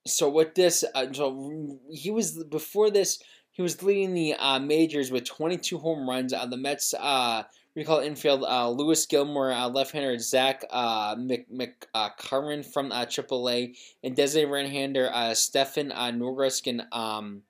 so 0.05 0.29
with 0.29 0.55
this, 0.55 0.83
uh, 0.95 1.11
so 1.11 1.79
he 1.91 2.11
was 2.11 2.43
before 2.45 2.89
this. 2.89 3.21
He 3.51 3.61
was 3.61 3.83
leading 3.83 4.15
the 4.15 4.33
uh, 4.33 4.59
majors 4.59 5.11
with 5.11 5.25
22 5.25 5.77
home 5.77 6.09
runs. 6.09 6.33
Uh, 6.33 6.47
the 6.47 6.57
Mets 6.57 6.95
uh, 6.99 7.43
recall 7.75 7.99
infield 7.99 8.43
uh, 8.43 8.69
Luis 8.69 9.05
Guillorme, 9.05 9.55
uh, 9.55 9.69
left-hander 9.69 10.17
Zach 10.17 10.65
uh, 10.71 11.15
Mc, 11.17 11.45
McCarron 11.51 12.59
uh, 12.59 12.63
from 12.63 12.91
uh, 12.91 13.05
AAA, 13.05 13.75
and 14.03 14.15
designated 14.15 14.51
right-hander 14.51 15.09
uh, 15.13 15.33
Stefan 15.35 15.91
uh, 15.91 16.11
Nogreskin 16.11 16.85
um, 16.91 17.43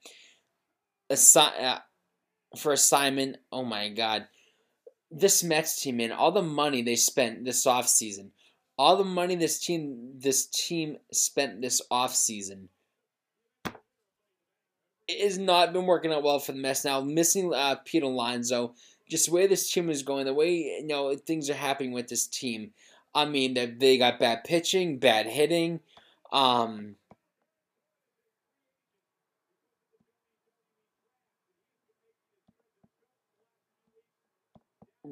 assi- 1.10 1.64
uh, 1.64 1.80
for 2.58 2.72
assignment. 2.72 3.38
Oh 3.52 3.64
my 3.64 3.90
God, 3.90 4.28
this 5.12 5.44
Mets 5.44 5.82
team, 5.82 5.98
man, 5.98 6.12
all 6.12 6.32
the 6.32 6.42
money 6.42 6.82
they 6.82 6.96
spent 6.96 7.46
this 7.46 7.66
offseason, 7.66 8.30
all 8.78 8.98
the 8.98 9.04
money 9.04 9.36
this 9.36 9.60
team 9.60 10.14
this 10.16 10.48
team 10.48 10.98
spent 11.12 11.62
this 11.62 11.82
offseason 11.92 12.68
it 15.08 15.24
has 15.24 15.38
not 15.38 15.74
been 15.74 15.86
working 15.86 16.12
out 16.12 16.24
well 16.24 16.40
for 16.40 16.52
the 16.54 16.60
Mets 16.60 16.86
now. 16.86 17.02
Missing 17.02 17.54
uh, 17.54 17.76
Pete 17.84 18.04
Alonso, 18.04 18.74
just 19.10 19.28
the 19.28 19.34
way 19.34 19.48
this 19.48 19.72
team 19.72 19.90
is 19.90 20.04
going, 20.04 20.26
the 20.26 20.34
way 20.34 20.54
you 20.54 20.88
know 20.88 21.16
things 21.16 21.50
are 21.50 21.56
happening 21.56 21.92
with 21.92 22.08
this 22.08 22.28
team. 22.28 22.72
I 23.14 23.26
mean, 23.26 23.54
they 23.54 23.66
they 23.66 23.98
got 23.98 24.20
bad 24.20 24.44
pitching, 24.44 25.00
bad 25.00 25.28
hitting. 25.28 25.82
Um, 26.32 26.96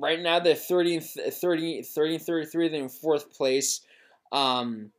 right 0.01 0.21
now 0.21 0.39
they're 0.39 0.55
30 0.55 0.99
30 0.99 1.83
30 1.83 2.17
33 2.17 2.67
they're 2.67 2.81
in 2.81 2.89
fourth 2.89 3.31
place 3.31 3.81
um 4.31 4.91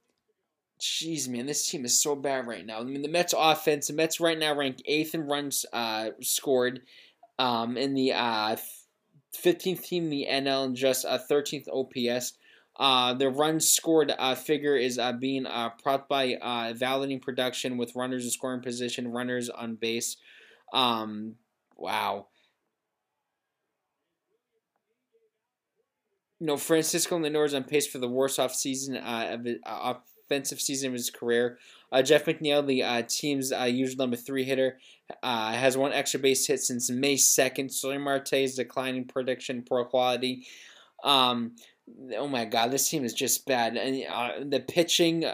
jeez 0.81 1.29
man 1.29 1.47
this 1.47 1.69
team 1.69 1.85
is 1.85 2.01
so 2.01 2.17
bad 2.17 2.47
right 2.47 2.67
now 2.67 2.79
i 2.81 2.85
mean 2.85 3.03
the 3.03 3.09
mets 3.09 3.35
offense 3.37 3.89
the 3.89 3.93
mets 3.93 4.21
right 4.21 4.39
now 4.39 4.55
rank 4.55 4.79
eighth 4.87 5.15
in 5.15 5.27
runs 5.27 5.65
uh 5.73 6.11
scored 6.21 6.81
um 7.39 7.77
in 7.77 7.95
the 7.95 8.13
uh 8.13 8.57
15th 9.37 9.85
team 9.85 10.05
in 10.05 10.11
the 10.11 10.27
nl 10.31 10.65
and 10.65 10.77
just 10.77 11.05
uh 11.05 11.19
13th 11.31 11.69
ops 11.69 12.35
uh, 12.77 13.13
the 13.13 13.29
runs 13.29 13.71
scored 13.71 14.13
uh, 14.19 14.35
figure 14.35 14.77
is 14.77 14.99
uh, 14.99 15.13
being 15.13 15.47
uh, 15.47 15.71
propped 15.83 16.09
by 16.09 16.35
uh, 16.35 16.73
validating 16.73 17.21
production 17.21 17.77
with 17.77 17.95
runners 17.95 18.25
in 18.25 18.31
scoring 18.31 18.63
position, 18.63 19.09
runners 19.09 19.51
on 19.51 19.75
base. 19.75 20.17
Um, 20.73 21.35
wow. 21.77 22.29
You 26.43 26.49
know, 26.49 26.57
Francisco 26.57 27.17
Lindor 27.21 27.47
is 27.47 27.55
on 27.55 27.63
pace 27.63 27.87
for 27.87 27.99
the 27.99 28.09
worst 28.09 28.41
off 28.41 28.53
season 28.53 28.97
uh, 28.97 29.39
uh, 29.65 29.95
offensive 30.25 30.61
season 30.61 30.89
of 30.89 30.95
his 30.95 31.09
career. 31.09 31.57
Uh, 31.93 32.03
Jeff 32.03 32.25
McNeil, 32.25 32.67
the 32.67 32.83
uh, 32.83 33.03
team's 33.07 33.53
uh, 33.53 33.63
usual 33.63 33.99
number 33.99 34.17
three 34.17 34.43
hitter, 34.43 34.81
uh, 35.23 35.53
has 35.53 35.77
one 35.77 35.93
extra 35.93 36.19
base 36.19 36.45
hit 36.45 36.59
since 36.59 36.91
May 36.91 37.15
2nd. 37.15 37.71
Starling 37.71 38.01
Marte's 38.01 38.57
declining 38.57 39.05
prediction, 39.05 39.63
poor 39.63 39.85
quality. 39.85 40.45
Um, 41.05 41.55
oh 42.17 42.27
my 42.27 42.45
God, 42.45 42.73
this 42.73 42.89
team 42.89 43.05
is 43.05 43.15
just 43.15 43.47
bad. 43.47 43.77
And 43.77 44.51
the 44.51 44.59
pitching, 44.59 45.25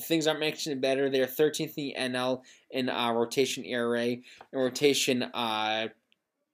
things 0.00 0.26
aren't 0.26 0.40
making 0.40 0.72
it 0.72 0.80
better. 0.80 1.10
They're 1.10 1.26
13th 1.26 1.60
in 1.60 1.72
the 1.76 1.94
NL 1.98 2.40
in 2.70 2.86
rotation 2.86 3.66
ERA, 3.66 4.06
in 4.06 4.22
rotation 4.54 5.30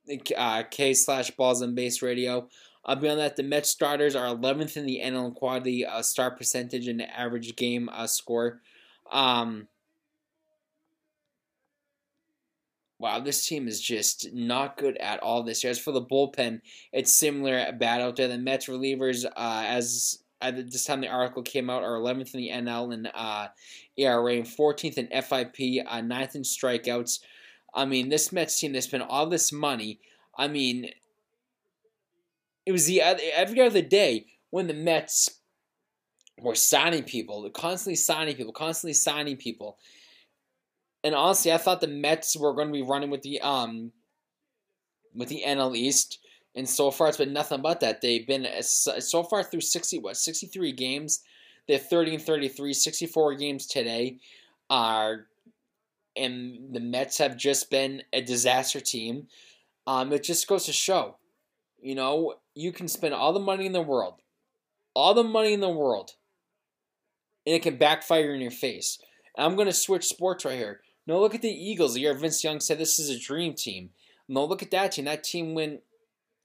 K 0.09 0.94
slash 0.94 1.31
balls 1.31 1.62
on 1.62 1.77
base 1.77 2.03
radio. 2.03 2.48
Uh, 2.88 2.94
beyond 2.94 3.20
that, 3.20 3.37
the 3.37 3.42
Mets 3.42 3.68
starters 3.68 4.16
are 4.16 4.35
11th 4.35 4.79
in 4.79 4.87
the 4.87 5.03
NL 5.05 5.27
in 5.27 5.33
quality 5.33 5.85
uh, 5.85 6.01
start 6.01 6.38
percentage 6.38 6.88
and 6.88 7.03
average 7.03 7.55
game 7.55 7.90
uh, 7.92 8.07
score. 8.07 8.62
Um, 9.12 9.68
wow, 12.98 13.20
this 13.20 13.46
team 13.46 13.68
is 13.68 13.79
just 13.79 14.33
not 14.33 14.79
good 14.79 14.96
at 14.96 15.20
all 15.20 15.42
this 15.42 15.62
year. 15.62 15.70
As 15.70 15.79
for 15.79 15.92
the 15.92 16.01
bullpen, 16.01 16.62
it's 16.90 17.12
similar 17.12 17.70
bad 17.72 18.01
out 18.01 18.16
there. 18.16 18.27
The 18.27 18.38
Mets 18.38 18.68
relievers, 18.68 19.27
uh, 19.27 19.64
as 19.66 20.20
at 20.40 20.57
this 20.57 20.87
time 20.87 21.03
the 21.03 21.09
article 21.09 21.42
came 21.42 21.68
out, 21.68 21.83
are 21.83 21.98
11th 21.98 22.33
in 22.33 22.40
the 22.40 22.48
NL 22.48 22.94
in 22.94 23.07
uh, 23.09 23.48
ERA 23.98 24.33
and 24.33 24.46
14th 24.46 24.96
in 24.96 25.09
FIP, 25.09 25.85
uh, 25.87 26.01
9th 26.01 26.37
in 26.37 26.42
strikeouts. 26.42 27.20
I 27.74 27.85
mean, 27.85 28.09
this 28.09 28.33
Mets 28.33 28.59
team, 28.59 28.72
they 28.72 28.81
spent 28.81 29.03
all 29.03 29.27
this 29.27 29.53
money. 29.53 30.01
I 30.38 30.48
mean, 30.48 30.88
it 32.69 32.73
was 32.73 32.85
the 32.85 33.01
other, 33.01 33.23
every 33.35 33.63
other 33.63 33.81
day 33.81 34.27
when 34.51 34.67
the 34.67 34.75
Mets 34.75 35.31
were 36.39 36.55
signing 36.55 37.03
people, 37.03 37.49
constantly 37.49 37.97
signing 37.97 38.37
people, 38.37 38.53
constantly 38.53 38.93
signing 38.93 39.39
people. 39.39 39.79
And 41.03 41.15
honestly, 41.15 41.51
I 41.51 41.57
thought 41.57 41.81
the 41.81 41.89
Mets 41.89 42.37
were 42.37 42.53
going 42.53 42.69
to 42.69 42.73
be 42.75 42.83
running 42.83 43.09
with 43.09 43.23
the 43.23 43.41
um 43.41 43.93
with 45.15 45.31
the 45.31 45.45
NL 45.47 45.75
East, 45.75 46.19
and 46.55 46.69
so 46.69 46.91
far 46.91 47.09
it's 47.09 47.17
been 47.17 47.33
nothing 47.33 47.63
but 47.63 47.81
that. 47.81 48.03
They've 48.03 48.27
been 48.27 48.47
so 48.61 49.23
far 49.23 49.43
through 49.43 49.63
sixty 49.63 49.99
what 49.99 50.19
sixty 50.19 50.47
three 50.47 50.73
games. 50.73 51.21
They're 51.69 51.79
thirty 51.79 52.15
and 52.15 52.23
33, 52.23 52.75
64 52.75 53.35
games 53.37 53.67
today. 53.67 54.19
Are 54.69 55.27
and 56.17 56.75
the 56.75 56.81
Mets 56.81 57.17
have 57.17 57.39
just 57.39 57.71
been 57.71 58.03
a 58.13 58.21
disaster 58.21 58.81
team. 58.81 59.29
Um, 59.87 60.13
it 60.13 60.23
just 60.23 60.47
goes 60.47 60.67
to 60.67 60.73
show, 60.73 61.17
you 61.81 61.95
know, 61.95 62.35
you 62.59 62.73
can 62.73 62.88
spend 62.88 63.14
all 63.14 63.33
the 63.33 63.38
money 63.38 63.66
in 63.66 63.73
the 63.73 63.81
world, 63.81 64.14
all 64.92 65.14
the 65.14 65.23
money 65.23 65.53
in 65.53 65.61
the 65.61 65.68
world, 65.68 66.12
and 67.47 67.55
it 67.55 67.62
can 67.62 67.77
backfire 67.77 68.35
in 68.35 68.40
your 68.40 68.51
face. 68.51 68.99
And 69.37 69.47
I'm 69.47 69.55
going 69.55 69.68
to 69.68 69.73
switch 69.73 70.05
sports 70.05 70.44
right 70.44 70.59
here. 70.59 70.81
No, 71.07 71.21
look 71.21 71.37
at 71.37 71.42
the 71.42 71.49
Eagles. 71.49 71.94
The 71.94 72.01
year 72.01 72.14
Vince 72.14 72.42
Young 72.42 72.59
said 72.59 72.79
this 72.79 72.99
is 72.99 73.11
a 73.11 73.18
dream 73.18 73.55
team. 73.55 73.90
No, 74.29 74.44
look 74.44 74.62
at 74.62 74.73
that 74.73 74.92
team. 74.92 75.05
That 75.05 75.23
team 75.23 75.55
went. 75.55 75.83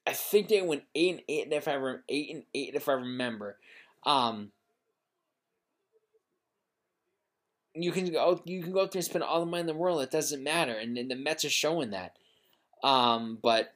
I 0.06 0.13
think 0.13 0.49
they 0.49 0.62
went 0.62 0.84
eight 0.93 1.15
and 1.15 1.23
eight 1.28 1.52
if 1.52 1.67
I 1.67 1.73
remember, 1.73 2.04
eight 2.08 2.30
and 2.30 2.43
eight 2.54 2.76
if 2.76 2.88
I 2.88 2.93
remember. 2.93 3.58
Um, 4.06 4.52
you 7.73 7.91
can 7.91 8.12
go 8.12 8.39
you 8.45 8.62
can 8.62 8.71
go 8.71 8.84
out 8.84 8.91
there 8.91 8.99
and 8.99 9.06
spend 9.06 9.23
all 9.23 9.39
the 9.39 9.47
money 9.47 9.62
in 9.62 9.67
the 9.67 9.73
world. 9.73 10.02
It 10.04 10.12
doesn't 10.12 10.43
matter, 10.43 10.73
and, 10.73 10.95
and 10.95 11.10
the 11.10 11.15
Mets 11.15 11.43
are 11.43 11.49
showing 11.49 11.89
that. 11.89 12.17
Um, 12.84 13.39
but 13.41 13.73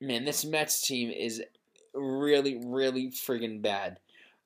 man, 0.00 0.24
this 0.24 0.44
Mets 0.44 0.86
team 0.86 1.10
is 1.10 1.42
really, 1.94 2.60
really 2.64 3.10
friggin' 3.10 3.62
bad. 3.62 3.98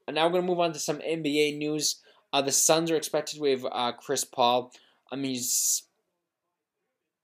And 0.07 0.15
now 0.15 0.27
we're 0.27 0.35
gonna 0.35 0.47
move 0.47 0.61
on 0.61 0.73
to 0.73 0.79
some 0.79 0.99
NBA 0.99 1.59
news. 1.59 2.01
Uh, 2.33 2.43
the 2.43 2.53
Suns 2.53 2.91
are 2.91 2.97
expected 2.97 3.39
to 3.39 3.45
have 3.51 3.67
uh, 3.71 3.93
Chris 3.93 4.25
Paul. 4.25 4.73
I 5.11 5.17
mean, 5.17 5.33
he's 5.33 5.85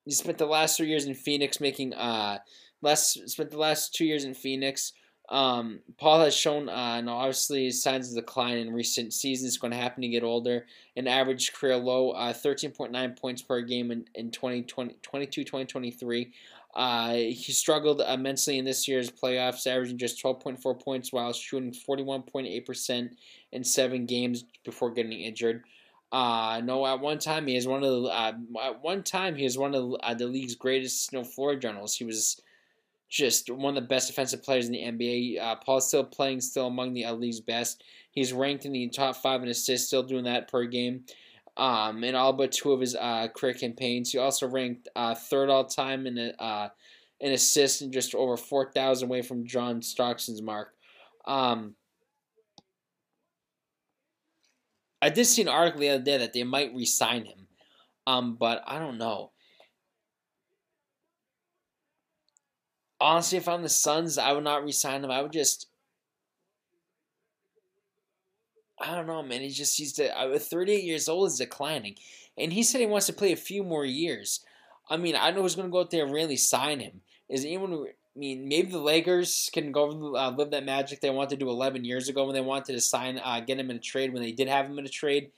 he 0.05 0.13
spent 0.13 0.39
the 0.39 0.47
last 0.47 0.77
three 0.77 0.89
years 0.89 1.05
in 1.05 1.15
Phoenix 1.15 1.61
making 1.61 1.95
uh 1.95 2.39
last 2.83 3.29
spent 3.29 3.51
the 3.51 3.59
last 3.59 3.95
two 3.95 4.05
years 4.05 4.25
in 4.25 4.35
Phoenix. 4.35 4.93
Um, 5.29 5.81
Paul 5.99 6.21
has 6.21 6.37
shown, 6.37 6.69
uh, 6.69 7.03
obviously 7.09 7.71
signs 7.71 8.11
of 8.11 8.15
decline 8.15 8.59
in 8.59 8.73
recent 8.73 9.13
seasons. 9.13 9.49
It's 9.49 9.59
going 9.59 9.73
to 9.73 9.77
happen 9.77 10.03
to 10.03 10.09
get 10.09 10.23
older. 10.23 10.67
An 10.97 11.09
average 11.09 11.53
career 11.53 11.77
low, 11.77 12.11
uh, 12.11 12.33
13.9 12.33 13.21
points 13.21 13.43
per 13.43 13.61
game 13.63 13.91
in, 13.91 14.05
in 14.15 14.31
2020, 14.31 14.97
22 15.03 15.43
2023. 15.43 16.33
Uh, 16.77 17.15
he 17.15 17.53
struggled 17.53 18.03
immensely 18.03 18.59
in 18.59 18.67
this 18.67 18.87
year's 18.87 19.11
playoffs, 19.11 19.67
averaging 19.67 19.97
just 19.97 20.23
12.4 20.23 20.79
points 20.79 21.11
while 21.11 21.33
shooting 21.33 21.73
41.8% 21.73 23.11
in 23.53 23.65
seven 23.65 24.05
games 24.05 24.45
before 24.63 24.91
getting 24.91 25.13
injured. 25.13 25.65
Uh, 26.13 26.61
no, 26.63 26.87
at 26.87 27.01
one 27.01 27.19
time 27.19 27.47
he 27.47 27.57
is 27.57 27.67
one 27.67 27.83
of 27.83 27.91
the 27.91 28.09
uh, 28.09 28.33
at 28.63 28.83
one 28.83 29.03
time 29.03 29.35
he 29.35 29.45
was 29.45 29.57
one 29.57 29.75
of 29.75 29.91
the, 29.91 29.97
uh, 30.03 30.13
the 30.13 30.27
league's 30.27 30.55
greatest 30.55 31.15
know, 31.15 31.25
floor 31.25 31.57
generals. 31.57 31.97
He 31.97 32.05
was 32.05 32.43
just 33.09 33.51
one 33.51 33.75
of 33.75 33.83
the 33.83 33.89
best 33.89 34.09
defensive 34.09 34.43
players 34.43 34.67
in 34.67 34.73
the 34.73 34.83
NBA. 34.83 35.41
Uh, 35.41 35.57
Paul's 35.57 35.89
still 35.89 36.05
playing, 36.05 36.43
still 36.43 36.67
among 36.67 36.93
the 36.93 37.11
league's 37.13 37.41
best. 37.41 37.85
He's 38.11 38.35
ranked 38.35 38.67
in 38.67 38.73
the 38.73 38.89
top 38.89 39.17
five 39.17 39.43
in 39.43 39.49
assists, 39.49 39.87
still 39.87 40.03
doing 40.03 40.25
that 40.25 40.49
per 40.49 40.67
game. 40.67 41.05
Um, 41.57 42.05
in 42.05 42.15
all 42.15 42.33
but 42.33 42.53
two 42.53 42.73
of 42.73 42.81
his 42.81 42.95
uh, 42.95 43.29
career 43.29 43.55
campaigns, 43.55 44.13
he 44.13 44.19
also 44.19 44.47
ranked 44.47 44.89
uh, 44.95 45.15
third 45.15 45.49
all 45.49 45.65
time 45.65 46.07
in 46.07 46.19
uh, 46.39 46.69
in 47.21 47.33
assists 47.33 47.81
and 47.81 47.93
just 47.93 48.15
over 48.15 48.37
four 48.37 48.71
thousand 48.73 49.09
away 49.09 49.23
from 49.23 49.47
John 49.47 49.81
Stockton's 49.81 50.43
mark. 50.43 50.75
Um, 51.25 51.75
I 55.01 55.11
did 55.11 55.25
see 55.25 55.43
an 55.43 55.49
article 55.49 55.81
the 55.81 55.91
other 55.91 56.05
day 56.05 56.19
that 56.19 56.33
they 56.33 56.43
might 56.43 56.75
re-sign 56.75 57.25
him, 57.25 57.47
um, 58.07 58.37
but 58.37 58.63
I 58.67 58.79
don't 58.79 58.99
know. 58.99 59.31
honestly, 63.01 63.39
if 63.39 63.49
I'm 63.49 63.63
the 63.63 63.69
Suns, 63.69 64.19
I 64.19 64.33
would 64.33 64.45
not 64.45 64.65
resign 64.65 65.05
him. 65.05 65.11
I 65.11 65.23
would 65.23 65.33
just. 65.33 65.69
I 68.79 68.95
don't 68.95 69.07
know, 69.07 69.23
man. 69.23 69.41
He's 69.41 69.57
just 69.57 69.77
he's 69.79 69.95
the, 69.95 70.17
uh, 70.17 70.39
38 70.39 70.85
years 70.85 71.09
old 71.09 71.29
is 71.29 71.39
declining, 71.39 71.97
and 72.37 72.53
he 72.53 72.63
said 72.63 72.81
he 72.81 72.87
wants 72.87 73.07
to 73.07 73.13
play 73.13 73.33
a 73.33 73.37
few 73.37 73.63
more 73.63 73.85
years. 73.85 74.41
I 74.89 74.97
mean, 74.97 75.17
I 75.17 75.31
know 75.31 75.43
who's 75.43 75.57
going 75.57 75.69
to 75.69 75.73
go 75.73 75.81
out 75.81 75.91
there 75.91 76.05
and 76.05 76.13
really 76.13 76.37
sign 76.37 76.81
him. 76.81 77.01
Is 77.29 77.45
anyone? 77.45 77.87
I 78.17 78.19
mean, 78.19 78.49
maybe 78.49 78.71
the 78.71 78.79
Lakers 78.79 79.51
can 79.53 79.73
go 79.73 80.15
uh, 80.17 80.31
live 80.31 80.51
that 80.51 80.65
magic 80.65 81.01
they 81.01 81.11
wanted 81.11 81.39
to 81.39 81.45
do 81.45 81.51
11 81.51 81.85
years 81.85 82.09
ago 82.09 82.25
when 82.25 82.35
they 82.35 82.41
wanted 82.41 82.73
to 82.73 82.81
sign, 82.81 83.21
uh, 83.23 83.41
get 83.41 83.59
him 83.59 83.71
in 83.71 83.77
a 83.77 83.81
trade 83.81 84.13
when 84.13 84.23
they 84.23 84.33
did 84.33 84.49
have 84.49 84.67
him 84.67 84.79
in 84.79 84.87
a 84.87 84.89
trade. 84.89 85.33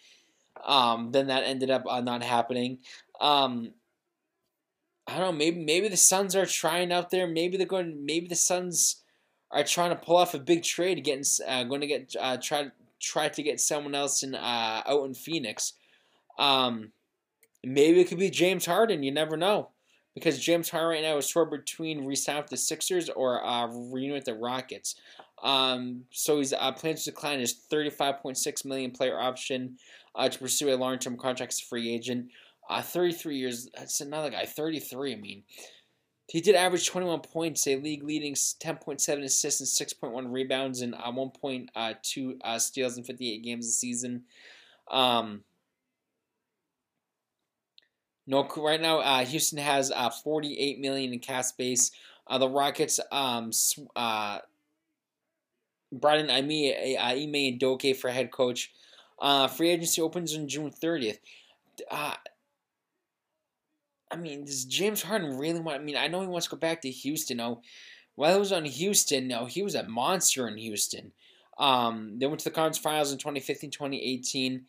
Um, 0.65 1.11
then 1.11 1.27
that 1.27 1.43
ended 1.45 1.71
up 1.71 1.85
uh, 1.89 2.01
not 2.01 2.23
happening. 2.23 2.79
Um, 3.21 3.73
I 5.09 5.13
don't 5.13 5.21
know. 5.21 5.33
Maybe 5.33 5.65
maybe 5.65 5.89
the 5.89 5.97
Suns 5.97 6.37
are 6.37 6.47
trying 6.47 6.93
out 6.93 7.11
there. 7.11 7.27
Maybe 7.27 7.57
they're 7.57 7.67
going. 7.67 8.05
Maybe 8.05 8.29
the 8.29 8.37
Suns 8.37 9.03
are 9.51 9.65
trying 9.65 9.91
to 9.91 9.97
pull 9.97 10.17
off 10.17 10.35
a 10.35 10.39
big 10.39 10.63
trade 10.63 10.99
against. 10.99 11.41
Uh, 11.47 11.65
going 11.65 11.81
to 11.81 11.87
get 11.87 12.15
uh, 12.21 12.37
try 12.37 12.71
try 13.01 13.29
to 13.29 13.43
get 13.43 13.61
someone 13.61 13.95
else 13.95 14.23
in 14.23 14.35
uh, 14.35 14.83
out 14.87 15.05
in 15.05 15.15
Phoenix. 15.15 15.75
Um, 16.39 16.93
maybe 17.65 18.01
it 18.01 18.09
could 18.09 18.19
be 18.19 18.31
James 18.31 18.67
Harden. 18.67 19.03
You 19.03 19.13
never 19.13 19.37
know, 19.37 19.71
because 20.15 20.39
James 20.39 20.71
Harden 20.71 20.91
right 20.91 21.03
now 21.03 21.17
is 21.17 21.31
torn 21.31 21.51
between 21.51 22.05
resigning 22.05 22.43
with 22.43 22.51
the 22.51 22.57
Sixers 22.57 23.09
or 23.11 23.45
uh, 23.45 23.67
renewing 23.67 24.13
with 24.13 24.25
the 24.25 24.35
Rockets. 24.35 24.97
Um, 25.43 26.05
so 26.11 26.39
he's 26.39 26.53
uh, 26.53 26.73
plans 26.73 27.05
to 27.05 27.11
decline 27.11 27.41
his 27.41 27.53
thirty 27.53 27.91
five 27.91 28.21
point 28.21 28.37
six 28.39 28.65
million 28.65 28.91
player 28.91 29.19
option 29.19 29.79
uh, 30.15 30.29
to 30.29 30.39
pursue 30.39 30.75
a 30.75 30.77
long 30.77 30.99
term 30.99 31.17
contract 31.17 31.53
as 31.53 31.61
a 31.61 31.65
free 31.65 31.93
agent. 31.95 32.29
Uh, 32.71 32.83
33 32.83 33.39
years. 33.39 33.71
That's 33.75 34.03
another 34.03 34.29
guy. 34.29 34.45
33. 34.45 35.15
I 35.15 35.17
mean, 35.17 35.43
he 36.29 36.43
did 36.43 36.55
average 36.55 36.87
21 36.87 37.21
points, 37.21 37.67
a 37.67 37.77
league 37.77 38.05
leading 38.05 38.35
10.7 38.35 39.25
assists 39.25 39.81
and 39.81 39.89
6.1 39.89 40.31
rebounds 40.31 40.83
and 40.83 40.95
uh, 40.95 41.11
1.2 41.11 41.69
uh, 41.75 42.47
uh, 42.47 42.59
steals 42.59 42.99
in 42.99 43.05
58 43.05 43.43
games 43.43 43.67
a 43.67 43.71
season. 43.71 44.25
Um, 44.91 45.43
no, 48.27 48.47
right 48.59 48.81
now 48.81 48.99
uh, 48.99 49.25
Houston 49.25 49.59
has 49.59 49.91
uh, 49.91 50.11
48 50.11 50.79
million 50.81 51.15
in 51.15 51.19
cap 51.19 51.47
space. 51.47 51.93
Uh, 52.27 52.37
the 52.37 52.49
Rockets 52.49 53.01
um, 53.11 53.51
uh, 53.97 54.41
brought 55.91 56.19
in 56.19 56.29
Ime, 56.29 56.75
Ime 57.01 57.59
Udoka 57.59 57.97
for 57.97 58.11
head 58.11 58.31
coach. 58.31 58.71
Uh, 59.19 59.49
free 59.49 59.71
agency 59.71 60.03
opens 60.03 60.37
on 60.37 60.47
June 60.47 60.71
30th. 60.71 61.21
I 64.11 64.17
mean, 64.17 64.45
does 64.45 64.65
James 64.65 65.03
Harden 65.03 65.37
really 65.37 65.61
want? 65.61 65.81
I 65.81 65.85
mean, 65.85 65.97
I 65.97 66.09
know 66.09 66.21
he 66.21 66.27
wants 66.27 66.47
to 66.47 66.53
go 66.53 66.59
back 66.59 66.81
to 66.83 66.91
Houston. 66.91 67.41
Oh, 67.41 67.61
while 68.15 68.35
he 68.35 68.39
was 68.39 68.53
on 68.53 68.65
Houston, 68.65 69.29
no, 69.29 69.47
he 69.47 69.63
was 69.63 69.75
a 69.75 69.85
monster 69.85 70.49
in 70.49 70.57
Houston. 70.57 71.13
Um, 71.59 72.19
they 72.19 72.27
went 72.27 72.41
to 72.41 72.45
the 72.45 72.51
conference 72.51 72.79
finals 72.79 73.13
in 73.13 73.19
2015, 73.19 73.71
2018. 73.71 74.65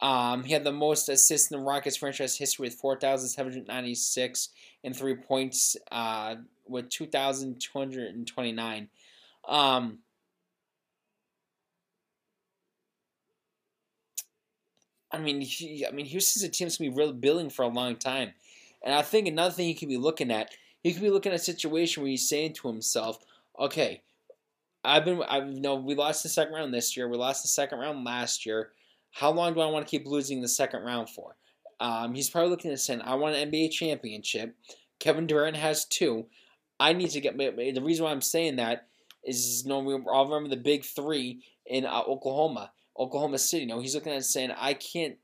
Um, 0.00 0.44
he 0.44 0.52
had 0.52 0.64
the 0.64 0.72
most 0.72 1.08
assists 1.08 1.50
in 1.50 1.58
the 1.58 1.64
Rockets 1.64 1.96
franchise 1.96 2.36
history 2.36 2.64
with 2.64 2.74
4,796 2.74 4.48
and 4.82 4.96
three 4.96 5.14
points 5.14 5.76
uh, 5.92 6.36
with 6.66 6.88
2,229. 6.88 8.88
Um, 9.46 9.98
I 15.12 15.18
mean, 15.18 15.40
he, 15.40 15.84
I 15.86 15.90
mean, 15.90 16.06
Houston's 16.06 16.44
a 16.44 16.48
team 16.48 16.66
that's 16.66 16.78
gonna 16.78 16.90
be 16.90 16.96
really 16.96 17.12
building 17.12 17.50
for 17.50 17.62
a 17.62 17.68
long 17.68 17.96
time. 17.96 18.32
And 18.84 18.94
I 18.94 19.02
think 19.02 19.28
another 19.28 19.52
thing 19.52 19.66
he 19.66 19.74
could 19.74 19.88
be 19.88 19.96
looking 19.96 20.30
at, 20.30 20.50
he 20.82 20.92
could 20.92 21.02
be 21.02 21.10
looking 21.10 21.32
at 21.32 21.40
a 21.40 21.42
situation 21.42 22.02
where 22.02 22.10
he's 22.10 22.28
saying 22.28 22.54
to 22.54 22.68
himself, 22.68 23.18
okay, 23.58 24.02
I've 24.82 25.04
been, 25.04 25.22
I 25.28 25.38
you 25.38 25.60
know 25.60 25.74
we 25.74 25.94
lost 25.94 26.22
the 26.22 26.28
second 26.28 26.54
round 26.54 26.72
this 26.72 26.96
year, 26.96 27.08
we 27.08 27.18
lost 27.18 27.42
the 27.42 27.48
second 27.48 27.78
round 27.78 28.04
last 28.04 28.46
year. 28.46 28.70
How 29.12 29.30
long 29.30 29.54
do 29.54 29.60
I 29.60 29.66
want 29.66 29.86
to 29.86 29.90
keep 29.90 30.06
losing 30.06 30.40
the 30.40 30.48
second 30.48 30.82
round 30.82 31.10
for? 31.10 31.36
Um, 31.80 32.14
he's 32.14 32.30
probably 32.30 32.50
looking 32.50 32.70
at 32.70 32.78
saying, 32.78 33.02
I 33.02 33.14
want 33.14 33.36
an 33.36 33.50
NBA 33.50 33.72
championship. 33.72 34.54
Kevin 34.98 35.26
Durant 35.26 35.56
has 35.56 35.84
two. 35.86 36.26
I 36.78 36.92
need 36.92 37.10
to 37.10 37.20
get 37.20 37.36
the 37.36 37.82
reason 37.82 38.04
why 38.04 38.10
I'm 38.10 38.20
saying 38.20 38.56
that 38.56 38.86
is 39.24 39.62
you 39.64 39.68
know, 39.68 39.80
we 39.80 39.94
all 39.94 40.26
remember 40.26 40.48
the 40.48 40.62
big 40.62 40.84
three 40.84 41.42
in 41.66 41.84
uh, 41.84 42.02
Oklahoma, 42.06 42.72
Oklahoma 42.98 43.38
City. 43.38 43.62
You 43.62 43.68
know, 43.68 43.80
he's 43.80 43.94
looking 43.94 44.12
at 44.12 44.24
saying, 44.24 44.52
I 44.56 44.74
can't 44.74 45.16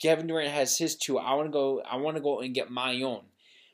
Kevin 0.00 0.26
Durant 0.26 0.50
has 0.50 0.78
his 0.78 0.96
two. 0.96 1.18
I 1.18 1.34
want 1.34 1.48
to 1.48 1.52
go. 1.52 1.82
I 1.82 1.96
want 1.96 2.16
to 2.16 2.22
go 2.22 2.40
and 2.40 2.54
get 2.54 2.70
my 2.70 3.00
own. 3.02 3.22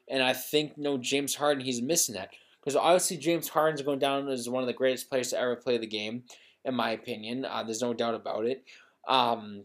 And 0.08 0.22
I 0.22 0.32
think 0.32 0.76
no 0.76 0.98
James 0.98 1.34
Harden. 1.34 1.64
He's 1.64 1.80
missing 1.80 2.14
that 2.14 2.30
because 2.60 2.76
obviously 2.76 3.16
James 3.16 3.48
Harden's 3.48 3.82
going 3.82 3.98
down 3.98 4.28
as 4.28 4.48
one 4.48 4.62
of 4.62 4.66
the 4.66 4.72
greatest 4.72 5.08
players 5.08 5.30
to 5.30 5.38
ever 5.38 5.56
play 5.56 5.78
the 5.78 5.86
game, 5.86 6.24
in 6.64 6.74
my 6.74 6.90
opinion. 6.90 7.44
Uh, 7.44 7.62
there's 7.62 7.82
no 7.82 7.94
doubt 7.94 8.14
about 8.14 8.46
it. 8.46 8.64
Um, 9.08 9.64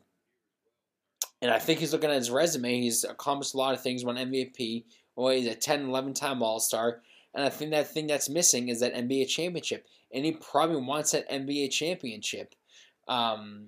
and 1.41 1.51
I 1.51 1.59
think 1.59 1.79
he's 1.79 1.93
looking 1.93 2.09
at 2.09 2.15
his 2.15 2.31
resume. 2.31 2.81
He's 2.81 3.03
accomplished 3.03 3.53
a 3.53 3.57
lot 3.57 3.73
of 3.73 3.81
things. 3.81 4.03
Won 4.03 4.15
MVP. 4.15 4.85
Well, 5.15 5.33
he's 5.33 5.47
a 5.47 5.55
10, 5.55 5.85
11 5.85 6.13
time 6.13 6.41
All 6.41 6.59
Star. 6.59 7.01
And 7.33 7.45
I 7.45 7.49
think 7.49 7.71
that 7.71 7.91
thing 7.91 8.07
that's 8.07 8.29
missing 8.29 8.69
is 8.69 8.79
that 8.79 8.95
NBA 8.95 9.27
championship. 9.27 9.85
And 10.13 10.25
he 10.25 10.31
probably 10.31 10.77
wants 10.77 11.11
that 11.11 11.29
NBA 11.29 11.71
championship. 11.71 12.55
Um, 13.07 13.67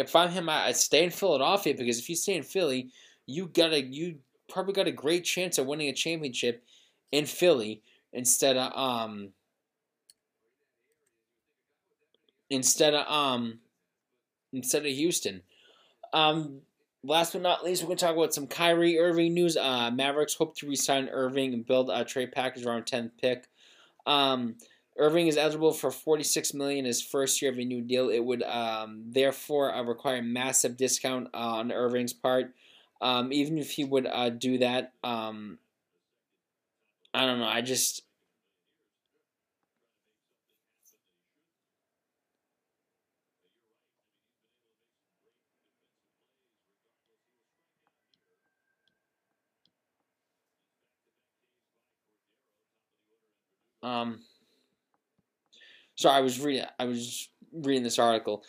if 0.00 0.16
I'm 0.16 0.30
him, 0.30 0.48
I, 0.48 0.72
stay 0.72 1.04
in 1.04 1.10
Philadelphia 1.10 1.74
because 1.76 1.98
if 1.98 2.08
you 2.08 2.16
stay 2.16 2.34
in 2.34 2.42
Philly, 2.42 2.90
you 3.26 3.46
got 3.46 3.72
a 3.72 3.82
you 3.82 4.16
probably 4.48 4.72
got 4.72 4.86
a 4.86 4.92
great 4.92 5.24
chance 5.24 5.58
of 5.58 5.66
winning 5.66 5.88
a 5.88 5.92
championship 5.92 6.64
in 7.12 7.26
Philly 7.26 7.82
instead 8.12 8.56
of 8.56 8.72
um 8.76 9.32
instead 12.50 12.94
of 12.94 13.06
um 13.06 13.60
instead 14.52 14.84
of 14.84 14.92
Houston. 14.92 15.42
Um, 16.12 16.62
last 17.04 17.32
but 17.32 17.42
not 17.42 17.64
least, 17.64 17.82
we're 17.82 17.94
to 17.94 17.96
talk 17.96 18.16
about 18.16 18.34
some 18.34 18.46
Kyrie 18.46 18.98
Irving 18.98 19.34
news. 19.34 19.56
Uh, 19.56 19.90
Mavericks 19.90 20.34
hope 20.34 20.56
to 20.56 20.68
resign 20.68 21.08
Irving 21.08 21.54
and 21.54 21.66
build 21.66 21.90
a 21.90 22.04
trade 22.04 22.32
package 22.32 22.66
around 22.66 22.86
10th 22.86 23.12
pick. 23.20 23.48
Um, 24.06 24.56
Irving 25.00 25.28
is 25.28 25.38
eligible 25.38 25.72
for 25.72 25.90
46 25.90 26.54
million 26.54 26.84
his 26.84 27.02
first 27.02 27.42
year 27.42 27.50
of 27.52 27.58
a 27.58 27.64
new 27.64 27.82
deal. 27.82 28.10
It 28.10 28.20
would 28.24 28.42
um, 28.44 29.02
therefore 29.06 29.74
uh, 29.74 29.82
require 29.82 30.18
a 30.18 30.22
massive 30.22 30.76
discount 30.76 31.28
uh, 31.34 31.38
on 31.38 31.72
Irving's 31.72 32.12
part. 32.12 32.54
Um, 33.00 33.32
even 33.32 33.58
if 33.58 33.72
he 33.72 33.84
would 33.84 34.06
uh, 34.06 34.30
do 34.30 34.58
that, 34.58 34.92
um, 35.04 35.58
I 37.14 37.26
don't 37.26 37.38
know. 37.40 37.46
I 37.46 37.60
just 37.60 38.02
um 53.82 54.20
sorry, 56.00 56.16
I 56.16 56.20
was 56.20 56.40
reading. 56.40 56.64
I 56.78 56.86
was 56.86 57.28
reading 57.52 57.82
this 57.82 57.98
article. 57.98 58.42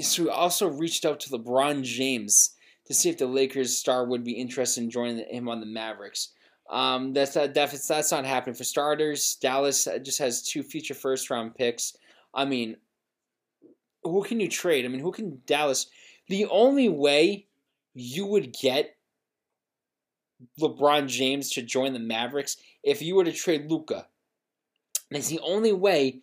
So 0.00 0.24
we 0.24 0.28
also 0.28 0.68
reached 0.68 1.04
out 1.04 1.18
to 1.20 1.30
LeBron 1.30 1.82
James 1.82 2.54
to 2.86 2.94
see 2.94 3.08
if 3.08 3.18
the 3.18 3.26
Lakers 3.26 3.76
star 3.76 4.06
would 4.06 4.22
be 4.22 4.32
interested 4.32 4.84
in 4.84 4.90
joining 4.90 5.24
him 5.28 5.48
on 5.48 5.60
the 5.60 5.66
Mavericks. 5.66 6.32
Um, 6.70 7.12
that's 7.14 7.32
that, 7.34 7.54
that's 7.54 7.88
that's 7.88 8.12
not 8.12 8.26
happening 8.26 8.54
for 8.54 8.64
starters. 8.64 9.36
Dallas 9.40 9.88
just 10.02 10.18
has 10.18 10.42
two 10.42 10.62
future 10.62 10.94
first 10.94 11.30
round 11.30 11.54
picks. 11.54 11.96
I 12.34 12.44
mean, 12.44 12.76
who 14.04 14.22
can 14.22 14.38
you 14.38 14.48
trade? 14.48 14.84
I 14.84 14.88
mean, 14.88 15.00
who 15.00 15.12
can 15.12 15.40
Dallas? 15.46 15.86
The 16.28 16.46
only 16.46 16.90
way 16.90 17.46
you 17.94 18.26
would 18.26 18.52
get 18.52 18.97
LeBron 20.60 21.08
James 21.08 21.50
to 21.50 21.62
join 21.62 21.92
the 21.92 21.98
Mavericks 21.98 22.56
if 22.82 23.02
you 23.02 23.14
were 23.14 23.24
to 23.24 23.32
trade 23.32 23.70
Luka, 23.70 24.06
That's 25.10 25.28
the 25.28 25.40
only 25.40 25.72
way 25.72 26.20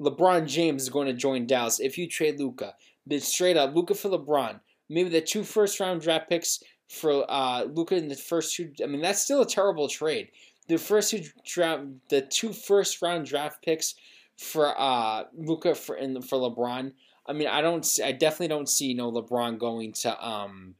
LeBron 0.00 0.46
James 0.46 0.82
is 0.82 0.88
going 0.88 1.06
to 1.06 1.12
join 1.12 1.46
Dallas 1.46 1.80
if 1.80 1.98
you 1.98 2.08
trade 2.08 2.38
Luka. 2.38 2.74
But 3.06 3.22
straight 3.22 3.56
up, 3.56 3.74
Luka 3.74 3.94
for 3.94 4.10
LeBron. 4.10 4.60
Maybe 4.88 5.08
the 5.08 5.20
two 5.20 5.42
first 5.42 5.80
round 5.80 6.00
draft 6.00 6.28
picks 6.28 6.62
for 6.88 7.24
uh, 7.30 7.64
Luka 7.64 7.96
in 7.96 8.08
the 8.08 8.16
first 8.16 8.54
two. 8.54 8.72
I 8.82 8.86
mean, 8.86 9.00
that's 9.00 9.22
still 9.22 9.42
a 9.42 9.46
terrible 9.46 9.88
trade. 9.88 10.30
The 10.68 10.78
first 10.78 11.10
two 11.10 11.24
draft, 11.44 11.84
the 12.10 12.22
two 12.22 12.52
first 12.52 13.02
round 13.02 13.26
draft 13.26 13.62
picks 13.62 13.94
for 14.36 14.78
uh, 14.78 15.24
Luka 15.36 15.74
for 15.74 15.96
for 15.96 16.38
LeBron. 16.38 16.92
I 17.26 17.32
mean, 17.32 17.48
I 17.48 17.60
don't. 17.60 17.86
I 18.04 18.12
definitely 18.12 18.48
don't 18.48 18.68
see 18.68 18.86
you 18.86 18.94
know 18.94 19.10
LeBron 19.12 19.58
going 19.58 19.92
to. 19.92 20.26
Um, 20.26 20.74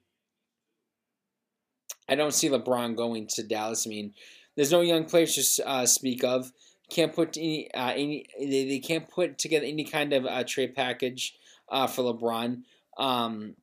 I 2.13 2.15
don't 2.15 2.35
see 2.35 2.51
LeBron 2.51 2.95
going 2.95 3.27
to 3.29 3.43
Dallas. 3.43 3.87
I 3.87 3.91
mean, 3.91 4.13
there's 4.55 4.71
no 4.71 4.83
young 4.83 5.07
players 5.07 5.57
to 5.57 5.67
uh, 5.67 5.87
speak 5.87 6.23
of. 6.23 6.53
Can't 6.91 7.15
put 7.15 7.39
any 7.39 7.73
uh, 7.73 7.93
any. 7.93 8.27
They, 8.39 8.69
they 8.69 8.79
can't 8.81 9.09
put 9.09 9.39
together 9.39 9.65
any 9.65 9.85
kind 9.85 10.13
of 10.13 10.27
uh, 10.27 10.45
trade 10.45 10.75
package 10.75 11.35
uh, 11.71 11.87
for 11.87 12.03
LeBron. 12.03 12.65
Um, 12.99 13.57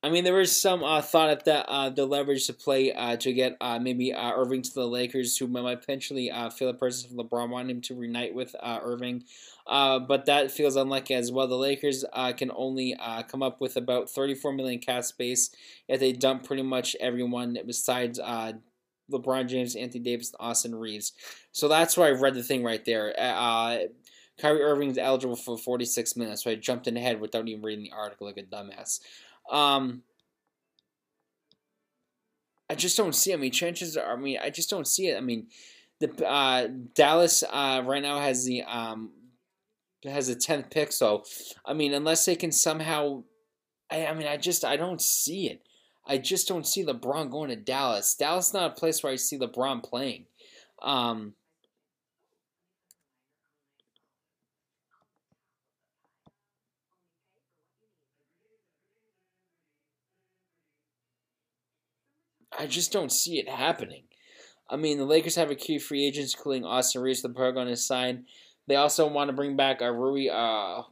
I 0.00 0.10
mean, 0.10 0.22
there 0.22 0.34
was 0.34 0.54
some 0.54 0.84
uh, 0.84 1.02
thought 1.02 1.30
at 1.30 1.44
that 1.46 1.66
uh, 1.66 1.90
the 1.90 2.06
leverage 2.06 2.46
to 2.46 2.52
play 2.52 2.92
uh, 2.92 3.16
to 3.16 3.32
get 3.32 3.56
uh, 3.60 3.80
maybe 3.80 4.12
uh, 4.12 4.30
Irving 4.32 4.62
to 4.62 4.72
the 4.72 4.86
Lakers, 4.86 5.36
who 5.36 5.48
might 5.48 5.80
potentially 5.80 6.30
uh, 6.30 6.50
feel 6.50 6.68
a 6.68 6.74
person 6.74 7.08
from 7.08 7.18
LeBron 7.18 7.50
wanting 7.50 7.70
him 7.76 7.82
to 7.82 7.96
reunite 7.96 8.32
with 8.32 8.54
Irving, 8.62 9.24
but 9.66 10.26
that 10.26 10.52
feels 10.52 10.76
unlikely 10.76 11.16
as 11.16 11.32
well. 11.32 11.48
The 11.48 11.56
Lakers 11.56 12.04
can 12.36 12.52
only 12.54 12.96
come 13.28 13.42
up 13.42 13.60
with 13.60 13.76
about 13.76 14.08
34 14.08 14.52
million 14.52 14.78
cap 14.78 15.02
space 15.02 15.50
if 15.88 15.98
they 15.98 16.12
dump 16.12 16.44
pretty 16.44 16.62
much 16.62 16.94
everyone 17.00 17.58
besides 17.66 18.20
LeBron 19.10 19.48
James, 19.48 19.74
Anthony 19.74 20.04
Davis, 20.04 20.30
and 20.30 20.48
Austin 20.48 20.74
Reaves. 20.76 21.12
So 21.50 21.66
that's 21.66 21.96
why 21.96 22.06
I 22.06 22.10
read 22.12 22.34
the 22.34 22.44
thing 22.44 22.62
right 22.62 22.84
there. 22.84 23.12
Kyrie 24.40 24.62
Irving 24.62 24.90
is 24.90 24.98
eligible 24.98 25.34
for 25.34 25.58
46 25.58 26.16
minutes, 26.16 26.44
so 26.44 26.50
I 26.52 26.54
jumped 26.54 26.86
in 26.86 26.96
ahead 26.96 27.20
without 27.20 27.48
even 27.48 27.60
reading 27.60 27.82
the 27.82 27.90
article 27.90 28.28
like 28.28 28.36
a 28.36 28.44
dumbass. 28.44 29.00
Um, 29.50 30.02
I 32.70 32.74
just 32.74 32.96
don't 32.96 33.14
see. 33.14 33.32
I 33.32 33.36
mean, 33.36 33.52
chances 33.52 33.96
are. 33.96 34.12
I 34.12 34.16
mean, 34.16 34.38
I 34.42 34.50
just 34.50 34.70
don't 34.70 34.86
see 34.86 35.08
it. 35.08 35.16
I 35.16 35.20
mean, 35.20 35.46
the 36.00 36.26
uh, 36.26 36.68
Dallas 36.94 37.42
uh, 37.50 37.82
right 37.84 38.02
now 38.02 38.20
has 38.20 38.44
the 38.44 38.62
um, 38.64 39.10
has 40.04 40.28
a 40.28 40.34
tenth 40.34 40.70
pick. 40.70 40.92
So, 40.92 41.24
I 41.64 41.72
mean, 41.72 41.94
unless 41.94 42.24
they 42.24 42.36
can 42.36 42.52
somehow, 42.52 43.24
I, 43.90 44.06
I 44.06 44.14
mean, 44.14 44.26
I 44.26 44.36
just 44.36 44.64
I 44.64 44.76
don't 44.76 45.00
see 45.00 45.48
it. 45.48 45.62
I 46.06 46.18
just 46.18 46.48
don't 46.48 46.66
see 46.66 46.84
LeBron 46.84 47.30
going 47.30 47.50
to 47.50 47.56
Dallas. 47.56 48.14
Dallas 48.14 48.48
is 48.48 48.54
not 48.54 48.70
a 48.70 48.74
place 48.74 49.02
where 49.02 49.12
I 49.12 49.16
see 49.16 49.38
LeBron 49.38 49.82
playing. 49.82 50.24
Um, 50.82 51.34
I 62.58 62.66
just 62.66 62.92
don't 62.92 63.12
see 63.12 63.38
it 63.38 63.48
happening. 63.48 64.02
I 64.68 64.76
mean, 64.76 64.98
the 64.98 65.04
Lakers 65.04 65.36
have 65.36 65.50
a 65.50 65.54
key 65.54 65.78
free 65.78 66.04
agents, 66.04 66.34
including 66.34 66.64
Austin 66.64 67.00
Reaves, 67.00 67.22
the 67.22 67.28
program 67.28 67.62
on 67.62 67.68
his 67.68 67.86
side. 67.86 68.24
They 68.66 68.76
also 68.76 69.08
want 69.08 69.28
to 69.28 69.32
bring 69.32 69.56
back 69.56 69.80
uh, 69.80 69.90
Rui 69.90 70.28
uh. 70.28 70.82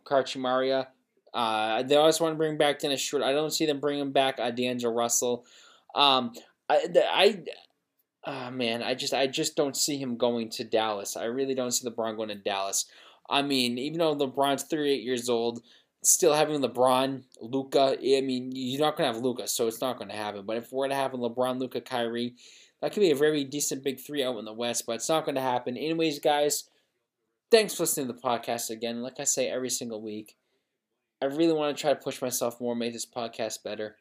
Uh, 1.35 1.83
they 1.83 1.97
also 1.97 2.25
want 2.25 2.33
to 2.33 2.39
bring 2.39 2.57
back 2.57 2.79
Dennis 2.79 3.01
Schroeder. 3.03 3.27
I 3.27 3.33
don't 3.33 3.53
see 3.53 3.67
them 3.67 3.81
bringing 3.81 4.13
back 4.13 4.39
uh, 4.39 4.51
D'Angelo 4.51 4.95
Russell. 4.95 5.45
Um, 5.95 6.33
I, 6.71 6.87
I, 6.97 7.43
oh 8.27 8.51
man, 8.51 8.83
I 8.83 8.95
just, 8.95 9.13
I 9.13 9.27
just 9.27 9.57
don't 9.57 9.77
see 9.77 9.99
him 9.99 10.17
going 10.17 10.49
to 10.51 10.65
Dallas. 10.65 11.17
I 11.17 11.25
really 11.25 11.55
don't 11.55 11.73
see 11.73 11.87
LeBron 11.87 12.17
going 12.17 12.31
to 12.31 12.35
Dallas. 12.37 12.87
I 13.29 13.43
mean, 13.43 13.77
even 13.77 13.99
though 13.99 14.17
LeBron's 14.17 14.63
38 14.63 15.03
years 15.03 15.29
old, 15.29 15.61
still 16.07 16.35
having 16.35 16.61
LeBron, 16.61 17.23
Luka. 17.41 17.97
I 18.01 18.21
mean, 18.21 18.53
you're 18.55 18.81
not 18.81 18.97
gonna 18.97 19.13
have 19.13 19.23
Luka, 19.23 19.49
so 19.49 19.67
it's 19.67 19.81
not 19.81 19.99
gonna 19.99 20.15
happen. 20.15 20.45
But 20.47 20.57
if 20.57 20.73
we're 20.73 20.89
to 20.89 20.95
have 20.95 21.13
LeBron, 21.13 21.59
Luka, 21.59 21.81
Kyrie, 21.81 22.35
that 22.81 22.93
could 22.93 23.01
be 23.01 23.11
a 23.11 23.17
very 23.17 23.45
decent 23.45 23.83
big 23.83 23.99
three 23.99 24.23
out 24.23 24.39
in 24.39 24.45
the 24.45 24.53
West. 24.53 24.85
But 24.87 24.97
it's 24.97 25.09
not 25.09 25.27
gonna 25.27 25.41
happen. 25.41 25.77
Anyways, 25.77 26.21
guys, 26.21 26.69
thanks 27.51 27.75
for 27.75 27.83
listening 27.83 28.07
to 28.07 28.13
the 28.13 28.21
podcast 28.21 28.71
again. 28.71 29.03
Like 29.03 29.19
I 29.21 29.25
say 29.25 29.49
every 29.49 29.71
single 29.71 30.01
week, 30.01 30.37
I 31.21 31.27
really 31.27 31.55
want 31.55 31.77
to 31.77 31.81
try 31.81 31.91
to 31.93 32.01
push 32.01 32.23
myself 32.23 32.61
more, 32.61 32.77
make 32.77 32.93
this 32.93 33.07
podcast 33.07 33.63
better. 33.63 33.97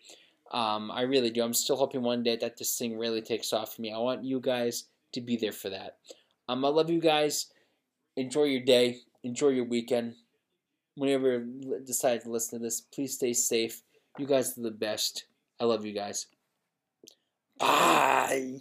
Um, 0.52 0.92
I 0.92 1.02
really 1.02 1.32
do. 1.32 1.44
I'm 1.44 1.54
still 1.54 1.76
hoping 1.76 2.04
one 2.04 2.22
day 2.22 2.38
that 2.38 2.58
this 2.58 2.78
thing 2.78 2.98
really 3.00 3.22
takes 3.22 3.52
off 3.52 3.76
for 3.76 3.82
me. 3.82 3.92
I 3.92 3.98
want 3.98 4.24
you 4.24 4.40
guys 4.40 4.86
to 5.14 5.22
be 5.22 5.38
there 5.38 5.52
for 5.52 5.70
that. 5.70 5.98
Um, 6.48 6.64
I 6.64 6.68
love 6.68 6.90
you 6.92 7.00
guys. 7.00 7.48
Enjoy 8.16 8.44
your 8.44 8.62
day. 8.62 9.00
Enjoy 9.24 9.50
your 9.50 9.66
weekend 9.66 10.16
whenever 10.96 11.46
you 11.60 11.82
decide 11.86 12.22
to 12.22 12.32
listen 12.32 12.60
to 12.60 12.64
this, 12.64 12.82
please 12.82 13.14
stay 13.14 13.34
safe. 13.34 13.82
You 14.18 14.26
guys 14.26 14.58
are 14.58 14.62
the 14.62 14.72
best. 14.72 15.26
I 15.60 15.66
love 15.66 15.86
you 15.86 15.94
guys. 15.94 16.28
Bye. 17.60 18.58